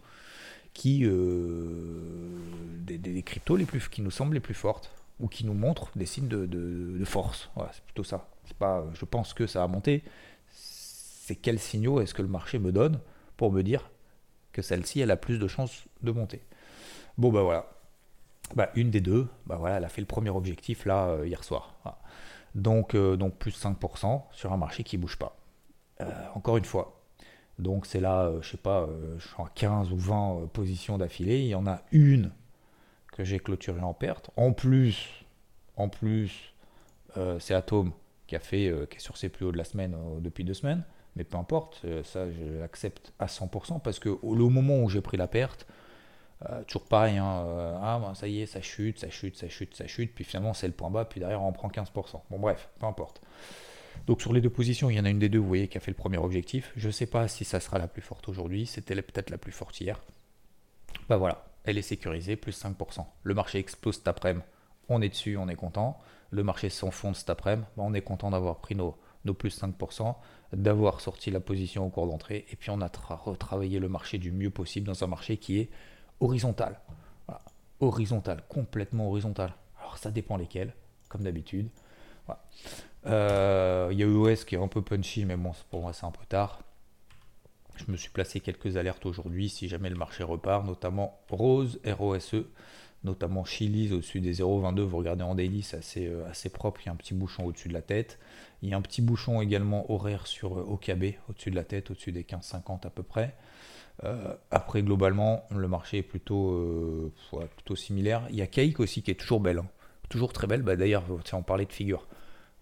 qui, 0.73 1.03
euh, 1.05 2.39
des, 2.81 3.23
cryptos 3.23 3.57
les 3.57 3.65
plus, 3.65 3.89
qui 3.89 4.03
nous 4.03 4.11
semblent 4.11 4.35
les 4.35 4.41
plus 4.41 4.55
fortes 4.55 4.91
ou 5.21 5.29
qui 5.29 5.47
nous 5.47 5.55
montrent 5.55 5.91
des 5.97 6.05
signes 6.05 6.29
de, 6.29 7.05
force. 7.05 7.51
c'est 7.73 7.83
plutôt 7.85 8.05
ça. 8.05 8.29
C'est 8.45 8.57
pas, 8.57 8.87
je 8.93 9.05
pense 9.07 9.33
que 9.33 9.47
ça 9.47 9.63
a 9.63 9.67
monté. 9.69 10.03
C'est 10.51 11.37
quels 11.37 11.59
signaux 11.59 12.01
est-ce 12.01 12.13
que 12.13 12.21
le 12.21 12.29
marché 12.29 12.59
me 12.59 12.73
donne 12.73 13.01
pour 13.39 13.53
me 13.53 13.63
dire 13.63 13.91
que 14.53 14.61
celle-ci 14.61 15.01
elle 15.01 15.11
a 15.11 15.17
plus 15.17 15.39
de 15.39 15.49
chances 15.49 15.85
de 16.03 16.11
monter? 16.11 16.43
Bon 17.19 17.33
bah 17.33 17.43
voilà. 17.43 17.67
Bah, 18.55 18.71
une 18.75 18.91
des 18.91 19.01
deux, 19.01 19.27
bah 19.47 19.57
voilà, 19.57 19.79
elle 19.79 19.85
a 19.85 19.89
fait 19.89 20.01
le 20.01 20.07
premier 20.07 20.31
objectif 20.31 20.85
là 20.85 21.09
euh, 21.09 21.27
hier 21.27 21.43
soir. 21.43 21.75
Donc, 22.55 22.95
euh, 22.95 23.17
donc 23.17 23.37
plus 23.37 23.61
5% 23.61 24.23
sur 24.31 24.53
un 24.53 24.57
marché 24.57 24.85
qui 24.85 24.97
bouge 24.97 25.19
pas. 25.19 25.37
Euh, 26.01 26.11
encore 26.35 26.57
une 26.57 26.65
fois. 26.65 27.03
Donc 27.59 27.87
c'est 27.87 28.01
là, 28.01 28.33
je 28.43 28.51
sais 28.51 28.57
pas, 28.59 28.87
je 29.19 29.27
suis 29.27 29.43
à 29.43 29.47
15 29.55 29.91
ou 29.91 29.97
20 29.97 30.51
positions 30.53 30.99
d'affilée. 30.99 31.41
Il 31.41 31.49
y 31.49 31.55
en 31.55 31.67
a 31.67 31.81
une 31.91 32.31
que 33.13 33.25
j'ai 33.25 33.39
clôturé 33.41 33.81
en 33.81 33.95
perte. 33.95 34.31
En 34.37 34.53
plus, 34.53 35.25
en 35.77 35.89
plus, 35.89 36.55
c'est 37.39 37.55
Atom 37.55 37.93
qui 38.27 38.37
a 38.37 38.41
fait, 38.41 38.71
qui 38.91 38.99
est 38.99 39.01
sur 39.01 39.17
ses 39.17 39.31
plus 39.31 39.47
hauts 39.47 39.53
de 39.53 39.57
la 39.57 39.65
semaine 39.65 39.97
depuis 40.21 40.45
deux 40.45 40.53
semaines. 40.53 40.85
Mais 41.17 41.25
peu 41.25 41.39
importe, 41.39 41.87
ça 42.05 42.31
je 42.31 42.59
l'accepte 42.61 43.15
à 43.19 43.25
100% 43.25 43.81
parce 43.81 43.99
que 43.99 44.11
au, 44.11 44.51
moment 44.51 44.81
où 44.81 44.91
j'ai 44.91 45.01
pris 45.01 45.17
la 45.17 45.27
perte, 45.27 45.67
toujours 46.67 46.85
pareil, 46.85 47.17
hein, 47.17 47.79
ah 47.83 47.99
ben, 48.01 48.15
ça 48.15 48.29
y 48.29 48.43
est, 48.43 48.47
ça 48.47 48.61
chute, 48.61 48.99
ça 48.99 49.09
chute, 49.09 49.37
ça 49.37 49.49
chute, 49.49 49.75
ça 49.75 49.87
chute, 49.87 50.15
puis 50.15 50.25
finalement 50.25 50.53
c'est 50.53 50.67
le 50.67 50.73
point 50.73 50.91
bas, 50.91 51.05
puis 51.05 51.21
derrière 51.21 51.43
on 51.43 51.53
prend 51.53 51.69
15%. 51.69 52.21
Bon 52.31 52.39
bref, 52.39 52.69
peu 52.79 52.87
importe. 52.87 53.21
Donc 54.07 54.21
sur 54.21 54.33
les 54.33 54.41
deux 54.41 54.51
positions, 54.51 54.91
il 54.91 54.97
y 54.97 55.01
en 55.01 55.05
a 55.05 55.11
une 55.11 55.19
des 55.19 55.29
deux, 55.29 55.39
vous 55.39 55.49
voyez, 55.49 55.69
qui 55.69 55.79
a 55.79 55.81
fait 55.81 55.91
le 55.91 55.97
premier 55.97 56.19
objectif. 56.19 56.73
Je 56.77 56.89
ne 56.89 56.93
sais 56.93 57.07
pas 57.07 57.29
si 57.29 57.45
ça 57.45 57.61
sera 57.61 57.79
la 57.79 57.89
plus 57.89 58.03
forte 58.03 58.29
aujourd'hui, 58.29 58.67
c'était 58.67 59.01
peut-être 59.01 59.31
la 59.31 59.39
plus 59.39 59.53
forte 59.53 59.81
hier. 59.81 60.01
Bah 61.09 61.17
voilà, 61.17 61.47
elle 61.65 61.79
est 61.79 61.83
sécurisée, 61.83 62.37
plus 62.37 62.63
5%. 62.63 63.05
Le 63.23 63.35
marché 63.35 63.59
explose 63.59 63.97
cet 63.97 64.09
après-midi, 64.09 64.45
on 64.89 65.03
est 65.03 65.09
dessus, 65.09 65.37
on 65.37 65.49
est 65.49 65.57
content. 65.57 65.99
Le 66.31 66.43
marché 66.43 66.69
s'enfonce 66.69 67.19
cet 67.19 67.31
après-midi, 67.31 67.67
on 67.77 67.95
est 67.95 68.03
content 68.03 68.31
d'avoir 68.31 68.59
pris 68.59 68.75
nos, 68.75 68.97
nos 69.25 69.35
plus 69.35 69.61
5%, 69.61 70.15
d'avoir 70.53 71.01
sorti 71.01 71.31
la 71.31 71.41
position 71.41 71.87
au 71.87 71.91
cours 71.91 72.07
d'entrée, 72.07 72.47
et 72.51 72.57
puis 72.57 72.71
on 72.71 72.81
a 72.81 72.91
retravaillé 73.09 73.79
le 73.79 73.89
marché 73.89 74.19
du 74.19 74.33
mieux 74.33 74.51
possible 74.51 74.87
dans 74.87 75.03
un 75.03 75.07
marché 75.07 75.37
qui 75.37 75.59
est 75.59 75.71
horizontal. 76.21 76.81
Horizontal, 77.81 78.43
complètement 78.49 79.09
horizontal. 79.11 79.53
Alors 79.81 79.99
ça 79.99 80.11
dépend 80.11 80.37
lesquels, 80.37 80.73
comme 81.09 81.23
d'habitude. 81.23 81.69
Euh, 83.07 83.89
il 83.93 83.99
y 83.99 84.03
a 84.03 84.07
EOS 84.07 84.45
qui 84.47 84.55
est 84.55 84.59
un 84.59 84.69
peu 84.69 84.83
punchy, 84.83 85.25
mais 85.25 85.37
bon, 85.37 85.53
pour 85.71 85.83
moi 85.83 85.93
c'est 85.93 86.07
un 86.07 86.11
peu 86.11 86.25
tard. 86.27 86.61
Je 87.77 87.85
me 87.93 87.97
suis 87.97 88.11
placé 88.11 88.41
quelques 88.41 88.77
alertes 88.77 89.05
aujourd'hui 89.05 89.49
si 89.49 89.69
jamais 89.69 89.91
le 89.91 89.97
marché 89.97 90.25
repart, 90.25 90.65
notamment 90.65 91.21
Rose, 91.31 91.79
ROSE, 91.85 92.45
notamment 93.05 93.45
Chili's 93.45 93.93
au-dessus 93.93 94.21
des 94.21 94.35
0,22. 94.35 94.81
Vous 94.81 94.99
regardez 94.99 95.23
en 95.23 95.35
daily, 95.35 95.63
c'est 95.63 95.79
assez, 95.79 96.07
euh, 96.07 96.27
assez 96.29 96.49
propre. 96.49 96.81
Il 96.83 96.87
y 96.87 96.89
a 96.89 96.93
un 96.93 96.97
petit 96.97 97.15
bouchon 97.15 97.45
au-dessus 97.45 97.69
de 97.69 97.73
la 97.73 97.83
tête. 97.83 98.19
Il 98.63 98.69
y 98.69 98.75
a 98.75 98.77
un 98.77 98.83
petit 98.83 99.03
bouchon 99.03 99.41
également 99.41 99.91
horaire 99.91 100.27
sur 100.27 100.59
euh, 100.59 100.63
OKB, 100.63 101.15
au-dessus 101.29 101.51
de 101.51 101.57
la 101.57 101.65
tête, 101.65 101.91
au-dessus 101.91 102.13
des 102.13 102.25
15,50 102.25 102.87
à 102.87 102.91
peu 102.91 103.03
près. 103.03 103.35
Euh, 104.05 104.35
après, 104.51 104.83
globalement, 104.83 105.45
le 105.51 105.69
marché 105.69 105.99
est 105.99 106.03
plutôt, 106.03 107.13
plutôt 107.57 107.77
similaire. 107.77 108.27
Il 108.31 108.37
y 108.37 108.43
a 108.43 108.47
Cake 108.47 108.81
aussi 108.81 109.03
qui 109.03 109.11
est 109.11 109.15
toujours 109.15 109.41
belle. 109.41 109.59
Hein. 109.59 109.69
Toujours 110.09 110.33
très 110.33 110.47
belle. 110.47 110.63
Bah, 110.63 110.77
D'ailleurs, 110.77 111.05
on 111.33 111.43
parlait 111.43 111.65
de 111.65 111.73
figure. 111.73 112.07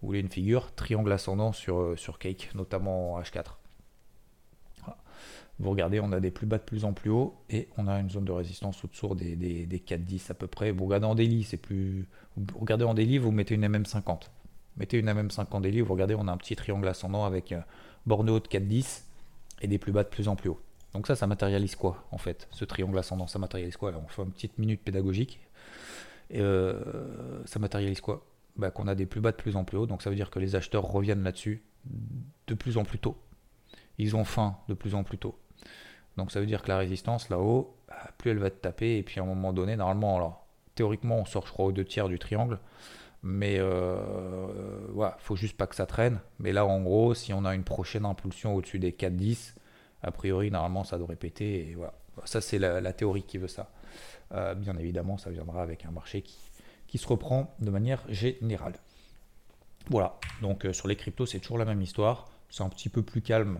Vous 0.01 0.07
voulez 0.07 0.19
une 0.19 0.29
figure 0.29 0.73
Triangle 0.75 1.11
ascendant 1.11 1.51
sur, 1.51 1.97
sur 1.97 2.19
Cake, 2.19 2.51
notamment 2.53 3.13
en 3.13 3.21
H4. 3.21 3.55
Vous 5.59 5.69
regardez, 5.69 6.01
on 6.01 6.11
a 6.11 6.19
des 6.19 6.31
plus 6.31 6.45
bas 6.45 6.57
de 6.57 6.63
plus 6.63 6.83
en 6.83 6.91
plus 6.91 7.09
haut 7.09 7.35
et 7.49 7.69
on 7.77 7.87
a 7.87 7.97
une 7.99 8.09
zone 8.09 8.25
de 8.25 8.31
résistance 8.31 8.83
au-dessous 8.83 9.15
des, 9.15 9.35
des, 9.35 9.65
des 9.65 9.79
4-10 9.79 10.31
à 10.31 10.33
peu 10.33 10.47
près. 10.47 10.71
Vous 10.71 10.85
regardez 10.85 11.05
en 11.05 11.15
daily, 11.15 11.43
c'est 11.43 11.57
plus. 11.57 12.07
Vous 12.35 12.59
regardez 12.59 12.83
en 12.83 12.93
daily, 12.93 13.17
vous 13.17 13.31
mettez 13.31 13.55
une 13.55 13.65
MM50. 13.65 14.23
Mettez 14.77 14.97
une 14.97 15.09
MM50 15.09 15.47
en 15.51 15.61
daily, 15.61 15.79
vous 15.79 15.93
regardez, 15.93 16.15
on 16.15 16.27
a 16.27 16.31
un 16.31 16.37
petit 16.37 16.57
triangle 16.57 16.87
ascendant 16.87 17.23
avec 17.23 17.53
euh, 17.53 17.61
borne 18.05 18.29
haute 18.29 18.51
4-10 18.51 19.03
et 19.61 19.67
des 19.67 19.77
plus 19.77 19.93
bas 19.93 20.03
de 20.03 20.09
plus 20.09 20.27
en 20.27 20.35
plus 20.35 20.49
haut. 20.49 20.59
Donc 20.93 21.07
ça, 21.07 21.15
ça 21.15 21.27
matérialise 21.27 21.75
quoi 21.75 22.05
en 22.11 22.17
fait 22.17 22.47
Ce 22.51 22.65
triangle 22.65 22.97
ascendant, 22.97 23.27
ça 23.27 23.39
matérialise 23.39 23.77
quoi? 23.77 23.93
On 23.95 24.07
fait 24.07 24.23
une 24.23 24.31
petite 24.31 24.57
minute 24.57 24.81
pédagogique. 24.81 25.39
Et 26.29 26.41
euh, 26.41 27.45
ça 27.45 27.59
matérialise 27.59 28.01
quoi? 28.01 28.25
Bah, 28.57 28.71
Qu'on 28.71 28.87
a 28.87 28.95
des 28.95 29.05
plus 29.05 29.21
bas 29.21 29.31
de 29.31 29.37
plus 29.37 29.55
en 29.55 29.63
plus 29.63 29.77
haut. 29.77 29.87
Donc 29.87 30.01
ça 30.01 30.09
veut 30.09 30.15
dire 30.17 30.29
que 30.29 30.39
les 30.39 30.55
acheteurs 30.55 30.83
reviennent 30.83 31.23
là-dessus 31.23 31.63
de 32.47 32.53
plus 32.53 32.77
en 32.77 32.83
plus 32.83 32.99
tôt. 32.99 33.17
Ils 33.97 34.15
ont 34.15 34.25
faim 34.25 34.57
de 34.67 34.73
plus 34.73 34.95
en 34.95 35.03
plus 35.03 35.17
tôt. 35.17 35.37
Donc 36.17 36.31
ça 36.31 36.39
veut 36.39 36.45
dire 36.45 36.61
que 36.61 36.69
la 36.69 36.77
résistance 36.77 37.29
là-haut, 37.29 37.75
bah, 37.87 37.95
plus 38.17 38.31
elle 38.31 38.39
va 38.39 38.49
te 38.49 38.55
taper, 38.55 38.97
et 38.97 39.03
puis 39.03 39.19
à 39.19 39.23
un 39.23 39.25
moment 39.25 39.53
donné, 39.53 39.75
normalement, 39.75 40.15
alors 40.15 40.45
théoriquement 40.75 41.17
on 41.17 41.25
sort 41.25 41.47
je 41.47 41.51
crois 41.51 41.65
aux 41.65 41.71
deux 41.71 41.85
tiers 41.85 42.07
du 42.07 42.19
triangle, 42.19 42.59
mais 43.23 43.57
euh, 43.59 43.97
voilà, 44.89 45.17
faut 45.19 45.35
juste 45.35 45.57
pas 45.57 45.67
que 45.67 45.75
ça 45.75 45.85
traîne. 45.85 46.19
Mais 46.39 46.51
là 46.53 46.65
en 46.65 46.81
gros, 46.81 47.13
si 47.13 47.33
on 47.33 47.45
a 47.45 47.55
une 47.55 47.63
prochaine 47.63 48.05
impulsion 48.05 48.55
au-dessus 48.55 48.79
des 48.79 48.91
4-10, 48.91 49.55
a 50.03 50.11
priori 50.11 50.51
normalement 50.51 50.83
ça 50.83 50.97
devrait 50.97 51.15
péter, 51.15 51.69
et 51.69 51.75
voilà. 51.75 51.93
Ça 52.23 52.39
c'est 52.39 52.59
la, 52.59 52.93
théorie 52.93 53.23
qui 53.23 53.37
veut 53.37 53.49
ça. 53.49 53.69
Euh, 54.33 54.55
bien 54.55 54.77
évidemment, 54.77 55.17
ça 55.17 55.29
viendra 55.29 55.61
avec 55.61 55.85
un 55.85 55.91
marché 55.91 56.21
qui, 56.21 56.97
se 56.97 57.07
reprend 57.07 57.53
de 57.59 57.69
manière 57.69 58.01
générale. 58.07 58.75
Voilà, 59.89 60.17
donc 60.41 60.65
euh, 60.65 60.71
sur 60.71 60.87
les 60.87 60.95
cryptos, 60.95 61.25
c'est 61.25 61.41
toujours 61.41 61.57
la 61.57 61.65
même 61.65 61.81
histoire. 61.81 62.29
C'est 62.49 62.63
un 62.63 62.69
petit 62.69 62.87
peu 62.87 63.01
plus 63.01 63.21
calme 63.21 63.59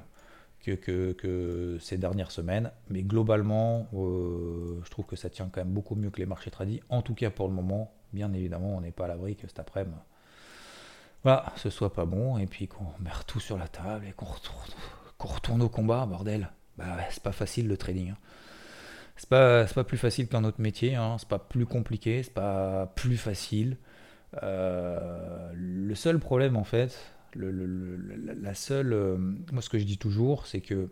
que, 0.72 1.78
ces 1.80 1.98
dernières 1.98 2.32
semaines. 2.32 2.72
Mais 2.90 3.04
globalement, 3.04 3.88
euh, 3.94 4.80
je 4.84 4.90
trouve 4.90 5.06
que 5.06 5.16
ça 5.16 5.30
tient 5.30 5.50
quand 5.52 5.62
même 5.62 5.74
beaucoup 5.74 5.96
mieux 5.96 6.10
que 6.10 6.20
les 6.20 6.26
marchés 6.26 6.52
tradis. 6.52 6.82
En 6.90 7.02
tout 7.02 7.14
cas 7.14 7.30
pour 7.30 7.48
le 7.48 7.54
moment, 7.54 7.94
bien 8.14 8.34
évidemment, 8.34 8.76
on 8.76 8.82
n'est 8.82 8.92
pas 8.92 9.06
à 9.06 9.08
l'abri 9.08 9.36
que 9.36 9.48
cet 9.48 9.60
après-midi, 9.60 9.96
voilà, 11.24 11.54
ce 11.56 11.70
soit 11.70 11.94
pas 11.94 12.06
bon. 12.06 12.38
Et 12.38 12.46
puis 12.46 12.68
qu'on 12.68 12.86
met 13.00 13.10
tout 13.28 13.40
sur 13.40 13.58
la 13.58 13.68
table 13.68 14.06
et 14.08 14.12
qu'on 14.12 14.26
retourne, 14.26 14.70
qu'on 15.18 15.30
retourne 15.30 15.62
au 15.62 15.70
combat, 15.70 16.06
bordel. 16.06 16.50
Bah 16.78 16.98
c'est 17.10 17.24
pas 17.24 17.32
facile 17.32 17.68
le 17.68 17.78
trading. 17.78 18.12
Hein. 18.12 18.18
C'est 19.16 19.30
pas, 19.30 19.64
pas 19.66 19.84
plus 19.86 19.98
facile 19.98 20.28
qu'un 20.28 20.44
autre 20.44 20.60
métier, 20.60 20.96
hein. 20.96 21.16
c'est 21.18 21.30
pas 21.30 21.40
plus 21.40 21.66
compliqué, 21.66 22.22
c'est 22.22 22.34
pas 22.34 22.92
plus 22.96 23.18
facile. 23.18 23.78
Euh, 24.44 25.52
le 25.54 25.96
seul 25.96 26.20
problème 26.20 26.58
en 26.58 26.66
fait, 26.66 26.98
la 27.36 28.54
seule, 28.56 28.94
euh, 28.94 29.18
moi 29.52 29.62
ce 29.62 29.70
que 29.70 29.78
je 29.78 29.84
dis 29.84 29.98
toujours, 29.98 30.48
c'est 30.48 30.62
que 30.62 30.90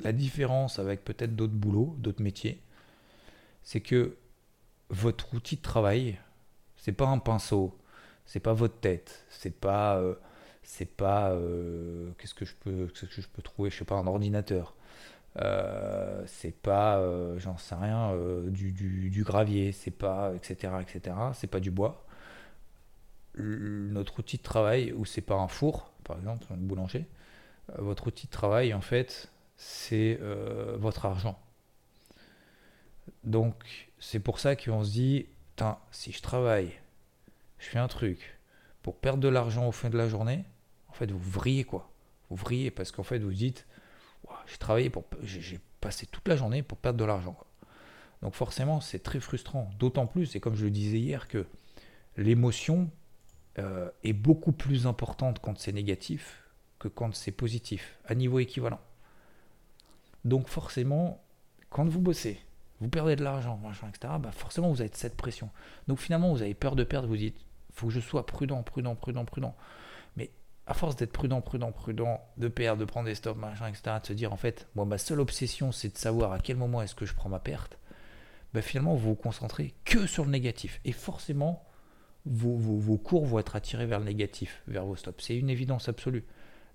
la 0.00 0.12
différence 0.12 0.78
avec 0.78 1.04
peut-être 1.04 1.36
d'autres 1.36 1.54
boulots, 1.54 1.96
d'autres 1.98 2.22
métiers, 2.22 2.60
c'est 3.62 3.80
que 3.80 4.16
votre 4.88 5.34
outil 5.34 5.56
de 5.56 5.62
travail, 5.62 6.18
c'est 6.76 6.92
pas 6.92 7.06
un 7.06 7.18
pinceau, 7.18 7.76
c'est 8.26 8.40
pas 8.40 8.52
votre 8.52 8.78
tête, 8.80 9.26
c'est 9.30 9.54
pas, 9.54 9.98
euh, 9.98 10.14
c'est 10.62 10.90
pas, 10.96 11.30
euh, 11.30 12.10
qu'est-ce 12.18 12.34
que 12.34 12.44
je 12.44 12.54
peux, 12.54 12.86
que 12.86 13.20
je 13.22 13.28
peux 13.28 13.42
trouver, 13.42 13.70
je 13.70 13.78
sais 13.78 13.84
pas, 13.84 13.96
un 13.96 14.06
ordinateur. 14.06 14.74
c'est 16.26 16.56
pas, 16.62 17.00
j'en 17.38 17.56
sais 17.58 17.74
rien, 17.74 18.14
du, 18.48 18.72
du, 18.72 19.10
du, 19.10 19.24
gravier, 19.24 19.72
c'est 19.72 19.90
pas, 19.90 20.32
etc., 20.34 20.74
etc., 20.80 21.16
c'est 21.34 21.46
pas 21.46 21.60
du 21.60 21.70
bois 21.70 22.04
notre 23.40 24.18
outil 24.18 24.38
de 24.38 24.42
travail, 24.42 24.92
ou 24.92 25.04
c'est 25.04 25.20
pas 25.20 25.36
un 25.36 25.48
four, 25.48 25.92
par 26.04 26.18
exemple, 26.18 26.46
un 26.50 26.56
boulanger, 26.56 27.06
euh, 27.70 27.82
votre 27.82 28.08
outil 28.08 28.26
de 28.26 28.32
travail, 28.32 28.74
en 28.74 28.80
fait, 28.80 29.30
c'est 29.56 30.18
euh, 30.20 30.76
votre 30.78 31.06
argent. 31.06 31.38
Donc, 33.24 33.88
c'est 33.98 34.20
pour 34.20 34.38
ça 34.38 34.56
qu'on 34.56 34.84
se 34.84 34.90
dit, 34.90 35.26
si 35.90 36.12
je 36.12 36.22
travaille, 36.22 36.72
je 37.58 37.68
fais 37.68 37.78
un 37.78 37.88
truc 37.88 38.38
pour 38.82 38.96
perdre 38.96 39.20
de 39.20 39.28
l'argent 39.28 39.66
au 39.68 39.72
fin 39.72 39.90
de 39.90 39.98
la 39.98 40.08
journée, 40.08 40.44
en 40.88 40.92
fait, 40.92 41.10
vous 41.10 41.18
vrillez 41.18 41.64
quoi. 41.64 41.90
Vous 42.30 42.36
vrillez 42.36 42.70
parce 42.70 42.92
qu'en 42.92 43.02
fait, 43.02 43.18
vous 43.18 43.32
dites, 43.32 43.66
j'ai 44.46 44.56
travaillé 44.56 44.90
pour, 44.90 45.04
j'ai 45.22 45.60
passé 45.80 46.06
toute 46.06 46.26
la 46.28 46.36
journée 46.36 46.62
pour 46.62 46.78
perdre 46.78 46.98
de 46.98 47.04
l'argent. 47.04 47.36
Donc 48.22 48.34
forcément, 48.34 48.80
c'est 48.80 49.00
très 49.00 49.20
frustrant. 49.20 49.70
D'autant 49.78 50.06
plus, 50.06 50.36
et 50.36 50.40
comme 50.40 50.54
je 50.54 50.64
le 50.64 50.70
disais 50.70 50.98
hier, 50.98 51.28
que 51.28 51.46
l'émotion 52.16 52.90
euh, 53.58 53.90
est 54.04 54.12
beaucoup 54.12 54.52
plus 54.52 54.86
importante 54.86 55.40
quand 55.40 55.58
c'est 55.58 55.72
négatif 55.72 56.44
que 56.78 56.88
quand 56.88 57.14
c'est 57.14 57.32
positif, 57.32 57.98
à 58.06 58.14
niveau 58.14 58.38
équivalent. 58.38 58.80
Donc 60.24 60.48
forcément, 60.48 61.22
quand 61.68 61.88
vous 61.88 62.00
bossez, 62.00 62.40
vous 62.80 62.88
perdez 62.88 63.16
de 63.16 63.22
l'argent, 63.22 63.58
machin, 63.58 63.88
etc., 63.88 64.14
bah 64.18 64.32
forcément 64.32 64.70
vous 64.70 64.80
avez 64.80 64.90
cette 64.94 65.16
pression. 65.16 65.50
Donc 65.88 65.98
finalement, 65.98 66.30
vous 66.30 66.42
avez 66.42 66.54
peur 66.54 66.76
de 66.76 66.84
perdre, 66.84 67.08
vous 67.08 67.16
dites, 67.16 67.36
faut 67.72 67.88
que 67.88 67.92
je 67.92 68.00
sois 68.00 68.26
prudent, 68.26 68.62
prudent, 68.62 68.94
prudent, 68.94 69.24
prudent. 69.24 69.54
Mais 70.16 70.30
à 70.66 70.74
force 70.74 70.96
d'être 70.96 71.12
prudent, 71.12 71.40
prudent, 71.40 71.72
prudent, 71.72 72.20
de 72.38 72.48
perdre, 72.48 72.80
de 72.80 72.84
prendre 72.84 73.06
des 73.06 73.14
stops, 73.14 73.38
machin, 73.38 73.68
etc., 73.68 73.96
de 74.02 74.06
se 74.06 74.12
dire, 74.12 74.32
en 74.32 74.36
fait, 74.36 74.68
moi, 74.74 74.84
ma 74.84 74.98
seule 74.98 75.20
obsession, 75.20 75.72
c'est 75.72 75.92
de 75.92 75.98
savoir 75.98 76.32
à 76.32 76.38
quel 76.38 76.56
moment 76.56 76.82
est-ce 76.82 76.94
que 76.94 77.06
je 77.06 77.14
prends 77.14 77.28
ma 77.28 77.40
perte, 77.40 77.78
bah 78.54 78.62
finalement, 78.62 78.94
vous 78.94 79.10
vous 79.10 79.14
concentrez 79.14 79.74
que 79.84 80.06
sur 80.06 80.24
le 80.24 80.30
négatif. 80.30 80.80
Et 80.84 80.92
forcément, 80.92 81.64
vos, 82.26 82.98
cours 82.98 83.26
vont 83.26 83.38
être 83.38 83.56
attirés 83.56 83.86
vers 83.86 83.98
le 83.98 84.06
négatif, 84.06 84.62
vers 84.66 84.84
vos 84.84 84.96
stops. 84.96 85.24
C'est 85.24 85.36
une 85.36 85.50
évidence 85.50 85.88
absolue. 85.88 86.24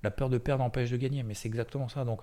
La 0.03 0.11
peur 0.11 0.29
de 0.29 0.37
perdre 0.37 0.63
empêche 0.63 0.91
de 0.91 0.97
gagner, 0.97 1.23
mais 1.23 1.33
c'est 1.33 1.47
exactement 1.47 1.87
ça. 1.87 2.05
Donc, 2.05 2.21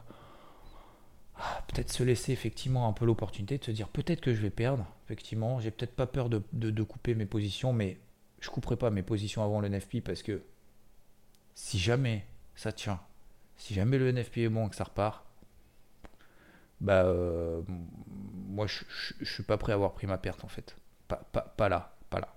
ah, 1.37 1.65
peut-être 1.69 1.91
se 1.91 2.03
laisser 2.03 2.33
effectivement 2.33 2.89
un 2.89 2.93
peu 2.93 3.05
l'opportunité 3.05 3.59
de 3.59 3.65
se 3.65 3.71
dire 3.71 3.89
peut-être 3.89 4.21
que 4.21 4.35
je 4.35 4.41
vais 4.41 4.51
perdre, 4.51 4.87
effectivement. 5.05 5.61
J'ai 5.61 5.71
peut-être 5.71 5.97
pas 5.97 6.07
peur 6.07 6.29
de, 6.29 6.83
couper 6.83 7.15
mes 7.15 7.27
positions, 7.27 7.73
mais 7.73 7.99
je 8.41 8.51
couperai 8.51 8.77
pas 8.77 8.91
mes 8.91 9.03
positions 9.03 9.43
avant 9.43 9.61
le 9.61 9.69
NFP 9.69 10.01
parce 10.05 10.23
que 10.23 10.43
si 11.55 11.79
jamais 11.79 12.27
ça 12.55 12.73
tient, 12.73 13.01
si 13.57 13.75
jamais 13.75 13.99
le 13.99 14.11
NFP 14.13 14.39
est 14.39 14.49
bon 14.49 14.67
et 14.67 14.71
que 14.71 14.77
ça 14.77 14.85
repart, 14.85 15.25
bah 16.81 17.05
euh, 17.05 17.63
moi 18.49 18.67
je, 18.67 18.85
je, 19.21 19.33
suis 19.33 19.45
pas 19.45 19.57
prêt 19.57 19.71
à 19.73 19.77
avoir 19.77 19.93
pris 19.93 20.09
ma 20.09 20.19
perte 20.19 20.45
en 20.45 20.49
fait. 20.49 20.77
Pas, 21.07 21.69
là, 21.69 21.95
pas 22.11 22.21
là. 22.21 22.35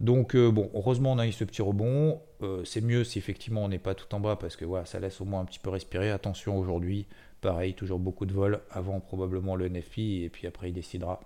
Donc 0.00 0.34
euh, 0.34 0.50
bon, 0.50 0.70
heureusement 0.74 1.12
on 1.12 1.18
a 1.18 1.26
eu 1.26 1.32
ce 1.32 1.44
petit 1.44 1.62
rebond. 1.62 2.20
Euh, 2.42 2.64
c'est 2.64 2.82
mieux 2.82 3.04
si 3.04 3.18
effectivement 3.18 3.64
on 3.64 3.68
n'est 3.68 3.78
pas 3.78 3.94
tout 3.94 4.14
en 4.14 4.20
bas 4.20 4.36
parce 4.36 4.56
que 4.56 4.64
voilà, 4.64 4.84
ça 4.84 5.00
laisse 5.00 5.20
au 5.20 5.24
moins 5.24 5.40
un 5.40 5.44
petit 5.44 5.58
peu 5.58 5.70
respirer. 5.70 6.10
Attention 6.10 6.58
aujourd'hui, 6.58 7.06
pareil, 7.40 7.74
toujours 7.74 7.98
beaucoup 7.98 8.26
de 8.26 8.32
vols 8.32 8.60
avant 8.70 9.00
probablement 9.00 9.56
le 9.56 9.68
NFI 9.68 10.24
et 10.24 10.28
puis 10.28 10.46
après 10.46 10.68
il 10.68 10.72
décidera 10.72 11.20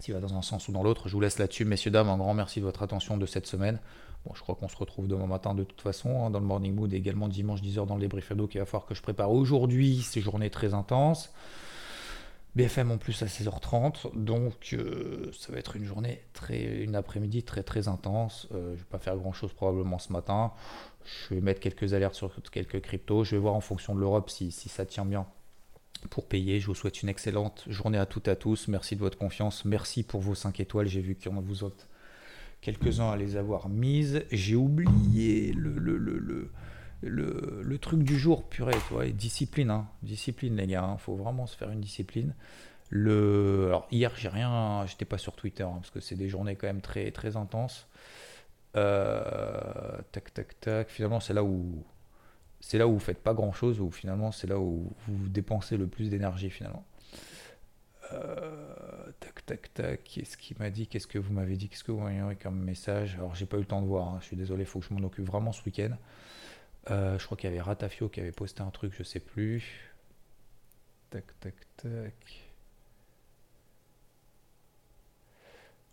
s'il 0.00 0.14
va 0.14 0.20
dans 0.20 0.34
un 0.34 0.42
sens 0.42 0.68
ou 0.68 0.72
dans 0.72 0.82
l'autre. 0.82 1.08
Je 1.08 1.14
vous 1.14 1.20
laisse 1.20 1.38
là-dessus, 1.38 1.64
messieurs, 1.64 1.90
dames, 1.90 2.08
un 2.08 2.16
grand 2.16 2.34
merci 2.34 2.60
de 2.60 2.64
votre 2.64 2.82
attention 2.82 3.16
de 3.16 3.26
cette 3.26 3.46
semaine. 3.46 3.78
Bon, 4.26 4.32
je 4.34 4.40
crois 4.40 4.54
qu'on 4.54 4.68
se 4.68 4.76
retrouve 4.76 5.06
demain 5.06 5.26
matin 5.26 5.54
de 5.54 5.64
toute 5.64 5.82
façon 5.82 6.24
hein, 6.24 6.30
dans 6.30 6.40
le 6.40 6.46
Morning 6.46 6.74
Mood 6.74 6.92
et 6.92 6.96
également 6.96 7.28
dimanche 7.28 7.60
10h 7.60 7.86
dans 7.86 7.94
le 7.94 8.00
débrief 8.00 8.32
d'eau 8.32 8.46
qu'il 8.46 8.58
va 8.60 8.64
falloir 8.66 8.86
que 8.86 8.94
je 8.94 9.02
prépare 9.02 9.30
aujourd'hui 9.30 10.00
ces 10.00 10.22
journées 10.22 10.50
très 10.50 10.72
intenses. 10.72 11.30
BFM 12.56 12.92
en 12.92 12.98
plus 12.98 13.20
à 13.22 13.26
16h30, 13.26 14.14
donc 14.14 14.70
euh, 14.74 15.30
ça 15.36 15.52
va 15.52 15.58
être 15.58 15.74
une 15.74 15.84
journée, 15.84 16.22
très, 16.34 16.84
une 16.84 16.94
après-midi 16.94 17.42
très 17.42 17.64
très 17.64 17.88
intense. 17.88 18.46
Euh, 18.52 18.66
je 18.66 18.70
ne 18.70 18.76
vais 18.76 18.84
pas 18.84 18.98
faire 18.98 19.16
grand 19.16 19.32
chose 19.32 19.52
probablement 19.52 19.98
ce 19.98 20.12
matin. 20.12 20.52
Je 21.04 21.34
vais 21.34 21.40
mettre 21.40 21.58
quelques 21.58 21.94
alertes 21.94 22.14
sur 22.14 22.32
quelques 22.52 22.80
cryptos. 22.80 23.24
Je 23.24 23.34
vais 23.34 23.40
voir 23.40 23.54
en 23.54 23.60
fonction 23.60 23.94
de 23.94 24.00
l'Europe 24.00 24.30
si, 24.30 24.52
ça 24.52 24.86
tient 24.86 25.04
bien 25.04 25.26
pour 26.10 26.28
payer. 26.28 26.60
Je 26.60 26.68
vous 26.68 26.76
souhaite 26.76 27.02
une 27.02 27.08
excellente 27.08 27.64
journée 27.66 27.98
à 27.98 28.06
toutes 28.06 28.28
et 28.28 28.30
à 28.30 28.36
tous. 28.36 28.68
Merci 28.68 28.94
de 28.94 29.00
votre 29.00 29.18
confiance. 29.18 29.64
Merci 29.64 30.04
pour 30.04 30.20
vos 30.20 30.36
5 30.36 30.60
étoiles. 30.60 30.86
J'ai 30.86 31.00
vu 31.00 31.16
qu'il 31.16 31.32
y 31.32 31.34
en 31.34 31.38
a 31.38 31.40
vous 31.40 31.64
autres 31.64 31.88
quelques-uns 32.60 33.10
à 33.10 33.16
les 33.16 33.36
avoir 33.36 33.68
mises. 33.68 34.24
J'ai 34.30 34.54
oublié 34.54 35.52
le, 35.52 35.76
le 35.76 35.98
le, 35.98 36.50
truc 37.80 38.02
du 38.02 38.18
jour, 38.18 38.48
purée, 38.48 38.76
tu 38.88 39.12
discipline, 39.12 39.70
hein. 39.70 39.86
discipline 40.02 40.56
les 40.56 40.66
gars, 40.66 40.84
il 40.86 40.92
hein. 40.92 40.96
faut 40.98 41.16
vraiment 41.16 41.46
se 41.46 41.56
faire 41.56 41.70
une 41.70 41.80
discipline. 41.80 42.34
Le, 42.90 43.66
alors 43.66 43.86
hier 43.90 44.12
j'ai 44.16 44.28
rien, 44.28 44.84
j'étais 44.86 45.04
pas 45.04 45.18
sur 45.18 45.34
Twitter 45.34 45.64
hein, 45.64 45.76
parce 45.76 45.90
que 45.90 46.00
c'est 46.00 46.14
des 46.14 46.28
journées 46.28 46.54
quand 46.54 46.66
même 46.66 46.80
très 46.82 47.10
très 47.10 47.36
intenses. 47.36 47.86
Euh, 48.76 49.98
tac 50.12 50.32
tac 50.34 50.60
tac. 50.60 50.90
Finalement 50.90 51.20
c'est 51.20 51.34
là 51.34 51.44
où 51.44 51.84
c'est 52.60 52.78
là 52.78 52.86
où 52.86 52.92
vous 52.92 52.98
faites 52.98 53.22
pas 53.22 53.34
grand 53.34 53.52
chose, 53.52 53.80
ou 53.80 53.90
finalement 53.90 54.32
c'est 54.32 54.46
là 54.46 54.58
où 54.58 54.92
vous 55.06 55.28
dépensez 55.28 55.76
le 55.76 55.86
plus 55.86 56.08
d'énergie 56.10 56.50
finalement. 56.50 56.84
Euh, 58.12 59.10
tac, 59.20 59.44
tac, 59.46 59.74
tac. 59.74 60.04
Qu'est-ce 60.04 60.36
qu'il 60.36 60.56
m'a 60.58 60.70
dit? 60.70 60.86
Qu'est-ce 60.86 61.06
que 61.06 61.18
vous 61.18 61.32
m'avez 61.32 61.56
dit? 61.56 61.68
Qu'est-ce 61.68 61.84
que 61.84 61.92
vous 61.92 62.00
m'avez 62.00 62.36
comme 62.36 62.60
message? 62.60 63.14
Alors, 63.16 63.34
j'ai 63.34 63.46
pas 63.46 63.56
eu 63.56 63.60
le 63.60 63.66
temps 63.66 63.82
de 63.82 63.86
voir. 63.86 64.20
Je 64.20 64.26
suis 64.26 64.36
désolé, 64.36 64.62
il 64.62 64.66
faut 64.66 64.80
que 64.80 64.86
je 64.86 64.94
m'en 64.94 65.04
occupe 65.06 65.24
vraiment 65.24 65.52
ce 65.52 65.62
week-end. 65.64 65.96
Euh, 66.90 67.18
je 67.18 67.24
crois 67.24 67.36
qu'il 67.36 67.48
y 67.48 67.52
avait 67.52 67.62
Ratafio 67.62 68.08
qui 68.08 68.20
avait 68.20 68.32
posté 68.32 68.62
un 68.62 68.70
truc, 68.70 68.92
je 68.96 69.02
sais 69.02 69.20
plus. 69.20 69.92
Tac, 71.10 71.24
tac, 71.40 71.54
tac. 71.76 72.50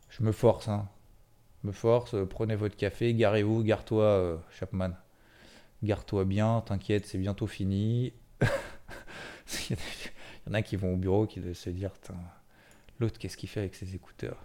Je 0.10 0.24
me 0.24 0.32
force, 0.32 0.68
hein. 0.68 0.90
Je 1.64 1.68
me 1.68 1.72
force. 1.72 2.14
Euh, 2.14 2.26
prenez 2.26 2.56
votre 2.56 2.76
café, 2.76 3.14
garez-vous, 3.14 3.64
gare-toi, 3.64 4.44
Chapman. 4.52 4.92
Gare-toi 5.84 6.26
bien, 6.26 6.62
t'inquiète, 6.62 7.06
c'est 7.06 7.18
bientôt 7.18 7.48
fini. 7.48 8.14
Il 9.70 9.78
y 10.48 10.50
en 10.50 10.54
a 10.54 10.62
qui 10.62 10.76
vont 10.76 10.94
au 10.94 10.98
bureau 10.98 11.28
qui 11.28 11.40
doivent 11.40 11.54
se 11.54 11.70
dire 11.70 11.92
l'autre 13.00 13.20
qu'est-ce 13.20 13.38
qu'il 13.38 13.50
fait 13.50 13.62
avec 13.62 13.76
ses 13.76 13.96
écouteurs? 13.96 14.38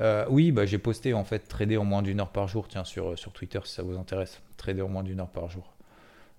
Euh, 0.00 0.26
oui, 0.28 0.52
bah, 0.52 0.66
j'ai 0.66 0.78
posté 0.78 1.14
en 1.14 1.24
fait 1.24 1.40
trader 1.40 1.76
en 1.78 1.84
moins 1.84 2.02
d'une 2.02 2.20
heure 2.20 2.30
par 2.30 2.48
jour, 2.48 2.68
tiens, 2.68 2.84
sur, 2.84 3.16
Twitter 3.32 3.60
si 3.64 3.74
ça 3.74 3.82
vous 3.82 3.96
intéresse. 3.96 4.42
Trader 4.56 4.82
en 4.82 4.88
moins 4.88 5.02
d'une 5.02 5.20
heure 5.20 5.30
par 5.30 5.48
jour. 5.48 5.74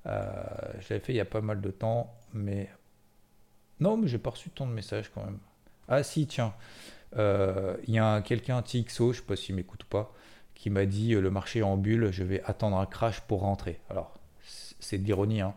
Euh, 0.05 0.31
je 0.79 0.93
l'avais 0.93 1.03
fait 1.03 1.13
il 1.13 1.17
y 1.17 1.21
a 1.21 1.25
pas 1.25 1.41
mal 1.41 1.61
de 1.61 1.71
temps, 1.71 2.13
mais. 2.33 2.69
Non, 3.79 3.97
mais 3.97 4.07
j'ai 4.07 4.17
pas 4.17 4.31
reçu 4.31 4.49
tant 4.49 4.65
de 4.65 4.71
messages 4.71 5.11
quand 5.13 5.23
même. 5.23 5.39
Ah 5.87 6.03
si, 6.03 6.27
tiens. 6.27 6.53
Euh, 7.15 7.77
il 7.87 7.93
y 7.93 7.99
a 7.99 8.21
quelqu'un, 8.21 8.61
TXO, 8.61 9.13
je 9.13 9.19
sais 9.19 9.25
pas 9.25 9.35
s'il 9.35 9.55
m'écoute 9.55 9.83
ou 9.83 9.87
pas, 9.87 10.13
qui 10.55 10.69
m'a 10.69 10.85
dit 10.85 11.13
le 11.13 11.29
marché 11.29 11.63
en 11.63 11.77
bulle, 11.77 12.11
je 12.11 12.23
vais 12.23 12.43
attendre 12.43 12.77
un 12.77 12.85
crash 12.85 13.21
pour 13.21 13.41
rentrer. 13.41 13.79
Alors, 13.89 14.13
c'est 14.79 14.97
de 14.97 15.05
l'ironie, 15.05 15.41
hein. 15.41 15.55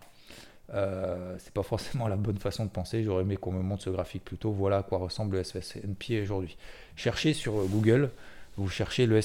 Euh, 0.73 1.35
c'est 1.39 1.53
pas 1.53 1.63
forcément 1.63 2.07
la 2.07 2.17
bonne 2.17 2.39
façon 2.39 2.65
de 2.65 2.71
penser. 2.71 3.03
J'aurais 3.03 3.23
aimé 3.23 3.37
qu'on 3.37 3.53
me 3.53 3.63
montre 3.63 3.83
ce 3.83 3.91
graphique 3.91 4.25
plutôt. 4.25 4.53
Voilà 4.53 4.79
à 4.79 4.83
quoi 4.83 4.99
ressemble 4.99 5.37
le 5.37 5.41
S&P 5.41 6.23
aujourd'hui. 6.23 6.57
Cherchez 6.97 7.35
sur 7.35 7.53
Google, 7.67 8.11
vous 8.57 8.69
cherchez 8.69 9.07
le, 9.07 9.19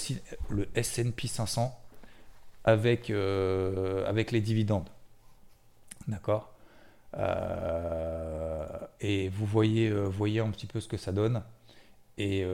S&P 0.75 1.27
500 1.27 1.77
avec, 2.63 3.09
euh, 3.09 4.05
avec 4.07 4.31
les 4.31 4.41
dividendes. 4.41 4.89
D'accord? 6.07 6.53
Euh, 7.17 8.65
Et 9.01 9.29
vous 9.29 9.45
voyez, 9.45 9.91
voyez 9.91 10.39
un 10.39 10.49
petit 10.49 10.67
peu 10.67 10.79
ce 10.79 10.87
que 10.87 10.97
ça 10.97 11.11
donne. 11.11 11.43
Et 12.17 12.45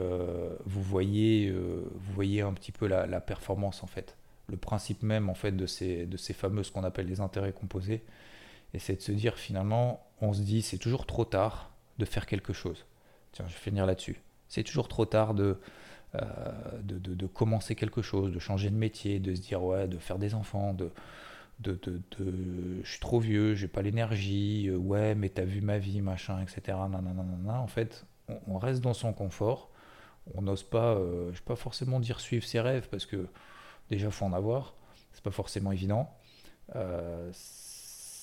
vous, 0.66 0.82
voyez, 0.82 1.50
vous 1.50 2.12
voyez 2.14 2.42
un 2.42 2.52
petit 2.52 2.72
peu 2.72 2.86
la, 2.86 3.20
performance 3.20 3.82
en 3.82 3.86
fait. 3.86 4.16
Le 4.48 4.56
principe 4.56 5.02
même 5.02 5.30
en 5.30 5.34
fait 5.34 5.52
de 5.52 5.66
ces, 5.66 6.04
de 6.04 6.16
ces 6.16 6.34
fameux, 6.34 6.62
ce 6.62 6.72
qu'on 6.72 6.84
appelle 6.84 7.06
les 7.06 7.20
intérêts 7.20 7.52
composés 7.52 8.02
et 8.74 8.78
c'est 8.78 8.96
de 8.96 9.00
se 9.00 9.12
dire 9.12 9.36
finalement, 9.36 10.06
on 10.20 10.32
se 10.32 10.40
dit 10.40 10.62
c'est 10.62 10.78
toujours 10.78 11.06
trop 11.06 11.24
tard 11.24 11.70
de 11.98 12.04
faire 12.04 12.26
quelque 12.26 12.52
chose. 12.52 12.86
Tiens, 13.32 13.44
je 13.48 13.54
vais 13.54 13.60
finir 13.60 13.86
là-dessus. 13.86 14.20
C'est 14.48 14.62
toujours 14.62 14.88
trop 14.88 15.06
tard 15.06 15.34
de, 15.34 15.58
euh, 16.14 16.26
de, 16.82 16.98
de, 16.98 17.26
commencer 17.26 17.74
quelque 17.74 18.02
chose, 18.02 18.32
de 18.32 18.38
changer 18.38 18.68
de 18.70 18.76
métier, 18.76 19.18
de 19.18 19.34
se 19.34 19.40
dire 19.40 19.62
ouais, 19.62 19.88
de 19.88 19.98
faire 19.98 20.18
des 20.18 20.34
enfants, 20.34 20.74
de, 20.74 20.90
de, 21.60 21.78
je 22.82 22.90
suis 22.90 23.00
trop 23.00 23.20
vieux, 23.20 23.54
j'ai 23.54 23.68
pas 23.68 23.82
l'énergie, 23.82 24.68
euh, 24.68 24.76
ouais, 24.76 25.14
mais 25.14 25.28
t'as 25.30 25.44
vu 25.44 25.60
ma 25.62 25.78
vie, 25.78 26.02
machin, 26.02 26.42
etc. 26.42 26.76
Nanana, 26.90 27.60
en 27.60 27.66
fait, 27.66 28.04
on, 28.46 28.58
reste 28.58 28.82
dans 28.82 28.94
son 28.94 29.12
confort. 29.12 29.70
On 30.34 30.42
n'ose 30.42 30.62
pas, 30.62 30.94
euh, 30.94 31.30
je 31.32 31.38
vais 31.38 31.44
pas 31.46 31.56
forcément 31.56 31.98
dire 31.98 32.20
suivre 32.20 32.44
ses 32.44 32.60
rêves 32.60 32.88
parce 32.90 33.06
que 33.06 33.26
déjà 33.90 34.10
faut 34.10 34.26
en 34.26 34.32
avoir. 34.32 34.74
C'est 35.14 35.24
pas 35.24 35.30
forcément 35.30 35.72
évident 35.72 36.14